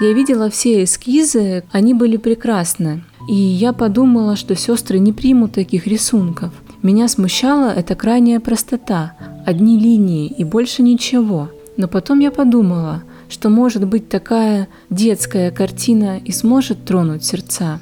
Я 0.02 0.14
видела 0.14 0.50
все 0.50 0.84
эскизы, 0.84 1.64
они 1.72 1.94
были 1.94 2.18
прекрасны. 2.18 3.04
И 3.30 3.36
я 3.36 3.74
подумала, 3.74 4.36
что 4.36 4.56
сестры 4.56 4.98
не 4.98 5.14
примут 5.14 5.54
таких 5.54 5.86
рисунков– 5.86 6.52
меня 6.82 7.08
смущала 7.08 7.72
эта 7.72 7.96
крайняя 7.96 8.40
простота, 8.40 9.14
одни 9.46 9.80
линии 9.80 10.28
и 10.28 10.44
больше 10.44 10.84
ничего. 10.84 11.50
Но 11.76 11.88
потом 11.88 12.20
я 12.20 12.32
подумала, 12.32 13.04
что 13.30 13.50
может 13.50 13.86
быть 13.88 14.10
такая 14.10 14.68
детская 14.90 15.52
картина 15.52 16.18
и 16.18 16.32
сможет 16.32 16.86
тронуть 16.86 17.24
сердца. 17.24 17.80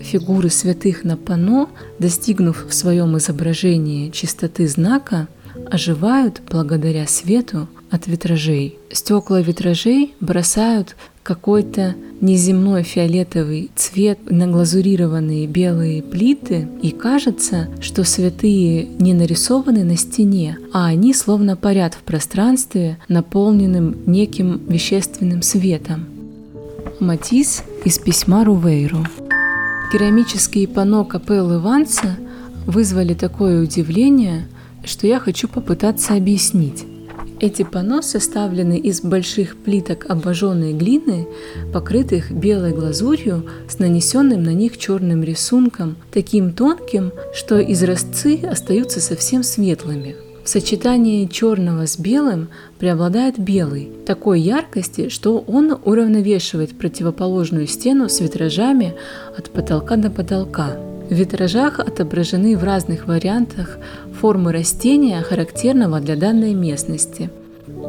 Фигуры 0.00 0.50
святых 0.50 1.04
на 1.04 1.16
пано, 1.16 1.68
достигнув 1.98 2.66
в 2.66 2.74
своем 2.74 3.16
изображении 3.18 4.10
чистоты 4.10 4.66
знака, 4.66 5.28
оживают 5.70 6.42
благодаря 6.50 7.06
свету 7.06 7.68
от 7.90 8.06
витражей. 8.06 8.78
Стекла 8.90 9.40
витражей 9.40 10.14
бросают 10.20 10.96
какой-то 11.22 11.94
неземной 12.22 12.84
фиолетовый 12.84 13.70
цвет 13.74 14.18
на 14.30 14.46
глазурированные 14.46 15.46
белые 15.46 16.02
плиты, 16.02 16.68
и 16.80 16.92
кажется, 16.92 17.68
что 17.80 18.04
святые 18.04 18.86
не 18.98 19.12
нарисованы 19.12 19.84
на 19.84 19.96
стене, 19.96 20.56
а 20.72 20.86
они 20.86 21.12
словно 21.12 21.56
парят 21.56 21.94
в 21.94 21.98
пространстве, 21.98 22.96
наполненным 23.08 23.96
неким 24.06 24.62
вещественным 24.68 25.42
светом. 25.42 26.06
Матис 27.00 27.64
из 27.84 27.98
письма 27.98 28.44
Рувейру. 28.44 29.04
Керамические 29.92 30.68
панно 30.68 31.04
капеллы 31.04 31.58
Ванса 31.58 32.16
вызвали 32.66 33.14
такое 33.14 33.62
удивление, 33.62 34.46
что 34.84 35.06
я 35.06 35.18
хочу 35.18 35.48
попытаться 35.48 36.14
объяснить. 36.14 36.84
Эти 37.42 37.64
панно 37.64 38.02
составлены 38.02 38.78
из 38.78 39.00
больших 39.00 39.56
плиток 39.56 40.06
обожженной 40.08 40.74
глины, 40.74 41.26
покрытых 41.72 42.30
белой 42.30 42.72
глазурью 42.72 43.44
с 43.68 43.80
нанесенным 43.80 44.44
на 44.44 44.54
них 44.54 44.78
черным 44.78 45.24
рисунком, 45.24 45.96
таким 46.12 46.52
тонким, 46.52 47.10
что 47.34 47.60
изразцы 47.60 48.38
остаются 48.48 49.00
совсем 49.00 49.42
светлыми. 49.42 50.14
В 50.44 50.48
сочетании 50.48 51.26
черного 51.26 51.88
с 51.88 51.98
белым 51.98 52.48
преобладает 52.78 53.40
белый, 53.40 53.90
такой 54.06 54.40
яркости, 54.40 55.08
что 55.08 55.38
он 55.38 55.76
уравновешивает 55.84 56.78
противоположную 56.78 57.66
стену 57.66 58.08
с 58.08 58.20
витражами 58.20 58.94
от 59.36 59.50
потолка 59.50 59.96
до 59.96 60.10
потолка. 60.10 60.76
В 61.12 61.14
витражах 61.14 61.78
отображены 61.78 62.56
в 62.56 62.64
разных 62.64 63.06
вариантах 63.06 63.76
формы 64.18 64.50
растения, 64.50 65.20
характерного 65.20 66.00
для 66.00 66.16
данной 66.16 66.54
местности. 66.54 67.28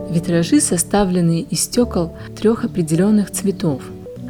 Витражи 0.10 0.60
составлены 0.60 1.40
из 1.40 1.62
стекол 1.62 2.18
трех 2.38 2.66
определенных 2.66 3.32
цветов. 3.32 3.82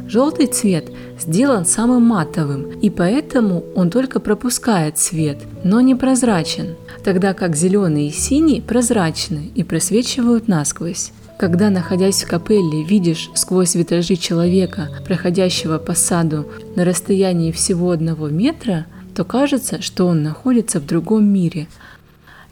Желтый 0.06 0.46
цвет 0.46 0.92
сделан 1.18 1.66
самым 1.66 2.04
матовым, 2.04 2.70
и 2.70 2.88
поэтому 2.88 3.64
он 3.74 3.90
только 3.90 4.20
пропускает 4.20 4.96
свет, 4.96 5.38
но 5.64 5.80
не 5.80 5.96
прозрачен, 5.96 6.76
тогда 7.02 7.34
как 7.34 7.56
зеленый 7.56 8.06
и 8.06 8.12
синий 8.12 8.60
прозрачны 8.60 9.50
и 9.56 9.64
просвечивают 9.64 10.46
насквозь. 10.46 11.10
Когда, 11.36 11.68
находясь 11.68 12.22
в 12.22 12.28
капелле, 12.28 12.84
видишь 12.84 13.30
сквозь 13.34 13.74
витражи 13.74 14.16
человека, 14.16 14.88
проходящего 15.04 15.78
по 15.78 15.94
саду 15.94 16.46
на 16.76 16.84
расстоянии 16.84 17.50
всего 17.50 17.90
одного 17.90 18.28
метра, 18.28 18.86
то 19.14 19.24
кажется, 19.24 19.82
что 19.82 20.06
он 20.06 20.22
находится 20.22 20.80
в 20.80 20.86
другом 20.86 21.24
мире. 21.24 21.66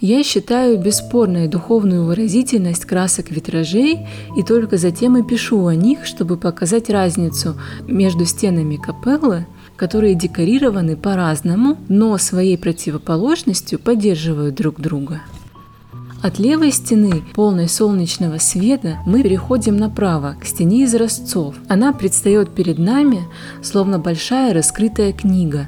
Я 0.00 0.24
считаю 0.24 0.80
бесспорной 0.80 1.46
духовную 1.46 2.04
выразительность 2.04 2.84
красок 2.84 3.30
витражей 3.30 4.08
и 4.36 4.42
только 4.42 4.76
затем 4.76 5.16
и 5.16 5.22
пишу 5.22 5.64
о 5.66 5.76
них, 5.76 6.04
чтобы 6.04 6.36
показать 6.36 6.90
разницу 6.90 7.56
между 7.86 8.24
стенами 8.24 8.76
капеллы, 8.76 9.46
которые 9.76 10.16
декорированы 10.16 10.96
по-разному, 10.96 11.78
но 11.88 12.18
своей 12.18 12.58
противоположностью 12.58 13.78
поддерживают 13.78 14.56
друг 14.56 14.80
друга. 14.80 15.20
От 16.22 16.38
левой 16.38 16.70
стены, 16.70 17.24
полной 17.34 17.68
солнечного 17.68 18.38
света, 18.38 18.98
мы 19.04 19.24
переходим 19.24 19.76
направо, 19.76 20.36
к 20.40 20.44
стене 20.44 20.84
из 20.84 20.94
разцов. 20.94 21.56
Она 21.68 21.92
предстает 21.92 22.54
перед 22.54 22.78
нами, 22.78 23.24
словно 23.60 23.98
большая 23.98 24.54
раскрытая 24.54 25.12
книга. 25.12 25.66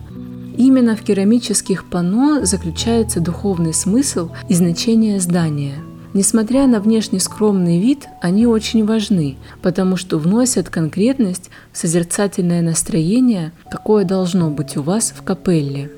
Именно 0.56 0.94
в 0.94 1.02
керамических 1.02 1.90
панно 1.90 2.44
заключается 2.46 3.18
духовный 3.18 3.74
смысл 3.74 4.30
и 4.48 4.54
значение 4.54 5.18
здания. 5.18 5.74
Несмотря 6.12 6.68
на 6.68 6.78
внешне 6.78 7.18
скромный 7.18 7.80
вид, 7.80 8.06
они 8.22 8.46
очень 8.46 8.86
важны, 8.86 9.36
потому 9.60 9.96
что 9.96 10.18
вносят 10.18 10.68
конкретность 10.68 11.50
в 11.72 11.78
созерцательное 11.78 12.62
настроение, 12.62 13.50
какое 13.68 14.04
должно 14.04 14.50
быть 14.50 14.76
у 14.76 14.82
вас 14.82 15.12
в 15.16 15.24
капелле. 15.24 15.90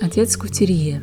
Отец 0.00 0.36
Кутерье 0.36 1.02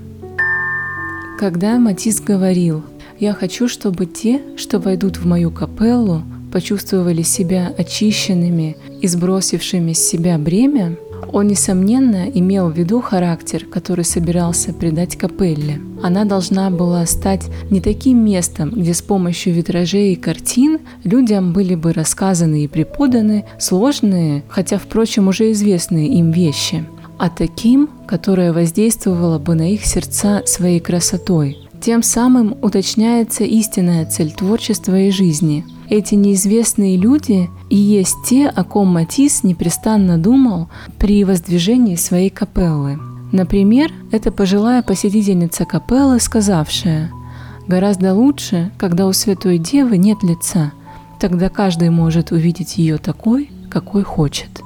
когда 1.43 1.77
Матис 1.77 2.21
говорил, 2.21 2.85
«Я 3.19 3.33
хочу, 3.33 3.67
чтобы 3.67 4.05
те, 4.05 4.39
что 4.55 4.79
войдут 4.79 5.17
в 5.17 5.25
мою 5.25 5.51
капеллу, 5.51 6.23
почувствовали 6.53 7.21
себя 7.21 7.73
очищенными 7.77 8.77
и 9.01 9.07
сбросившими 9.07 9.91
с 9.91 9.99
себя 9.99 10.37
бремя», 10.37 10.95
он, 11.33 11.47
несомненно, 11.47 12.29
имел 12.33 12.69
в 12.69 12.77
виду 12.77 13.01
характер, 13.01 13.65
который 13.65 14.05
собирался 14.05 14.71
придать 14.71 15.17
капелле. 15.17 15.81
Она 16.01 16.23
должна 16.23 16.69
была 16.69 17.05
стать 17.05 17.49
не 17.69 17.81
таким 17.81 18.23
местом, 18.23 18.69
где 18.69 18.93
с 18.93 19.01
помощью 19.01 19.53
витражей 19.53 20.13
и 20.13 20.15
картин 20.15 20.79
людям 21.03 21.51
были 21.51 21.75
бы 21.75 21.91
рассказаны 21.91 22.63
и 22.63 22.69
преподаны 22.69 23.43
сложные, 23.59 24.43
хотя, 24.47 24.77
впрочем, 24.77 25.27
уже 25.27 25.51
известные 25.51 26.07
им 26.07 26.31
вещи– 26.31 26.85
а 27.17 27.29
таким, 27.29 27.89
которое 28.07 28.53
воздействовало 28.53 29.39
бы 29.39 29.55
на 29.55 29.71
их 29.71 29.85
сердца 29.85 30.43
своей 30.45 30.79
красотой. 30.79 31.57
Тем 31.81 32.01
самым 32.01 32.55
уточняется 32.61 33.43
истинная 33.43 34.05
цель 34.05 34.31
творчества 34.31 34.97
и 34.97 35.11
жизни. 35.11 35.65
Эти 35.89 36.15
неизвестные 36.15 36.95
люди 36.95 37.49
и 37.69 37.75
есть 37.75 38.15
те, 38.25 38.47
о 38.47 38.63
ком 38.63 38.87
Матис 38.87 39.43
непрестанно 39.43 40.17
думал 40.17 40.69
при 40.97 41.25
воздвижении 41.25 41.95
своей 41.95 42.29
капеллы. 42.29 42.99
Например, 43.33 43.91
это 44.11 44.31
пожилая 44.31 44.81
посетительница 44.81 45.65
капеллы, 45.65 46.19
сказавшая 46.21 47.11
«Гораздо 47.67 48.13
лучше, 48.13 48.71
когда 48.77 49.05
у 49.05 49.11
Святой 49.11 49.57
Девы 49.57 49.97
нет 49.97 50.23
лица, 50.23 50.71
тогда 51.19 51.49
каждый 51.49 51.89
может 51.89 52.31
увидеть 52.31 52.77
ее 52.77 52.97
такой, 52.97 53.51
какой 53.69 54.03
хочет» 54.03 54.61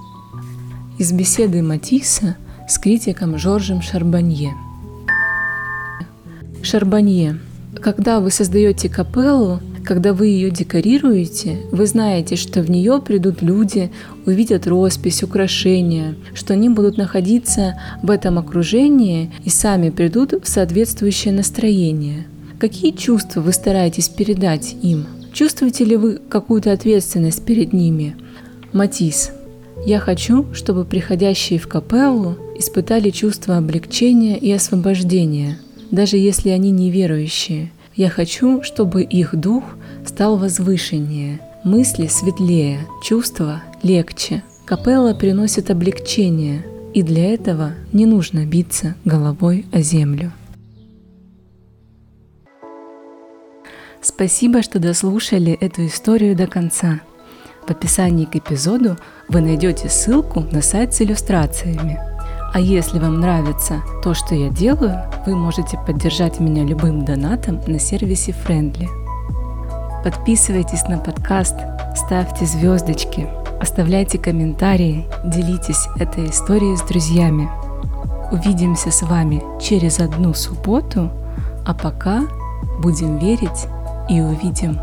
из 0.97 1.11
беседы 1.11 1.61
Матисса 1.61 2.37
с 2.67 2.79
критиком 2.79 3.37
Жоржем 3.37 3.81
Шарбанье. 3.81 4.53
Шарбанье. 6.63 7.39
Когда 7.81 8.19
вы 8.19 8.31
создаете 8.31 8.89
капеллу, 8.89 9.59
когда 9.85 10.11
вы 10.11 10.27
ее 10.27 10.49
декорируете, 10.49 11.59
вы 11.71 11.85
знаете, 11.85 12.35
что 12.35 12.61
в 12.61 12.69
нее 12.69 12.99
придут 12.99 13.41
люди, 13.41 13.91
увидят 14.25 14.65
роспись, 14.65 15.23
украшения, 15.23 16.15
что 16.33 16.53
они 16.53 16.67
будут 16.67 16.97
находиться 16.97 17.79
в 18.01 18.09
этом 18.09 18.39
окружении 18.39 19.31
и 19.45 19.49
сами 19.49 19.91
придут 19.91 20.33
в 20.43 20.49
соответствующее 20.49 21.33
настроение. 21.33 22.25
Какие 22.59 22.91
чувства 22.91 23.41
вы 23.41 23.53
стараетесь 23.53 24.09
передать 24.09 24.75
им? 24.81 25.05
Чувствуете 25.31 25.85
ли 25.85 25.95
вы 25.95 26.19
какую-то 26.27 26.71
ответственность 26.71 27.45
перед 27.45 27.71
ними? 27.71 28.17
Матис. 28.73 29.31
Я 29.85 29.99
хочу, 29.99 30.53
чтобы 30.53 30.85
приходящие 30.85 31.59
в 31.59 31.67
капеллу 31.67 32.37
испытали 32.57 33.09
чувство 33.09 33.57
облегчения 33.57 34.37
и 34.37 34.51
освобождения, 34.51 35.59
даже 35.91 36.17
если 36.17 36.49
они 36.49 36.71
неверующие. 36.71 37.71
Я 37.95 38.09
хочу, 38.09 38.63
чтобы 38.63 39.03
их 39.03 39.35
дух 39.35 39.63
стал 40.05 40.37
возвышеннее, 40.37 41.39
мысли 41.63 42.07
светлее, 42.07 42.79
чувства 43.03 43.63
легче. 43.81 44.43
Капелла 44.65 45.13
приносит 45.13 45.71
облегчение, 45.71 46.65
и 46.93 47.01
для 47.01 47.33
этого 47.33 47.73
не 47.93 48.05
нужно 48.05 48.45
биться 48.45 48.95
головой 49.05 49.65
о 49.71 49.81
землю. 49.81 50.33
Спасибо, 54.01 54.61
что 54.61 54.79
дослушали 54.79 55.53
эту 55.53 55.85
историю 55.85 56.35
до 56.35 56.47
конца. 56.47 57.01
В 57.67 57.71
описании 57.71 58.23
к 58.23 58.37
эпизоду 58.37 58.95
вы 59.27 59.41
найдете 59.41 59.89
ссылку 59.89 60.45
на 60.51 60.61
сайт 60.61 60.93
с 60.93 61.01
иллюстрациями. 61.01 61.99
А 62.53 62.61
если 62.61 62.97
вам 62.97 63.19
нравится 63.19 63.81
то, 64.01 64.13
что 64.13 64.35
я 64.35 64.47
делаю, 64.47 65.03
вы 65.25 65.35
можете 65.35 65.77
поддержать 65.85 66.39
меня 66.39 66.63
любым 66.63 67.03
донатом 67.03 67.59
на 67.67 67.77
сервисе 67.77 68.31
Friendly. 68.31 68.87
Подписывайтесь 70.01 70.83
на 70.83 70.97
подкаст, 70.97 71.55
ставьте 71.93 72.45
звездочки, 72.45 73.27
оставляйте 73.59 74.17
комментарии, 74.17 75.05
делитесь 75.25 75.89
этой 75.99 76.29
историей 76.29 76.77
с 76.77 76.81
друзьями. 76.83 77.49
Увидимся 78.31 78.91
с 78.91 79.01
вами 79.01 79.43
через 79.61 79.99
одну 79.99 80.33
субботу, 80.33 81.11
а 81.65 81.73
пока 81.73 82.23
будем 82.81 83.17
верить 83.17 83.67
и 84.09 84.21
увидим 84.21 84.79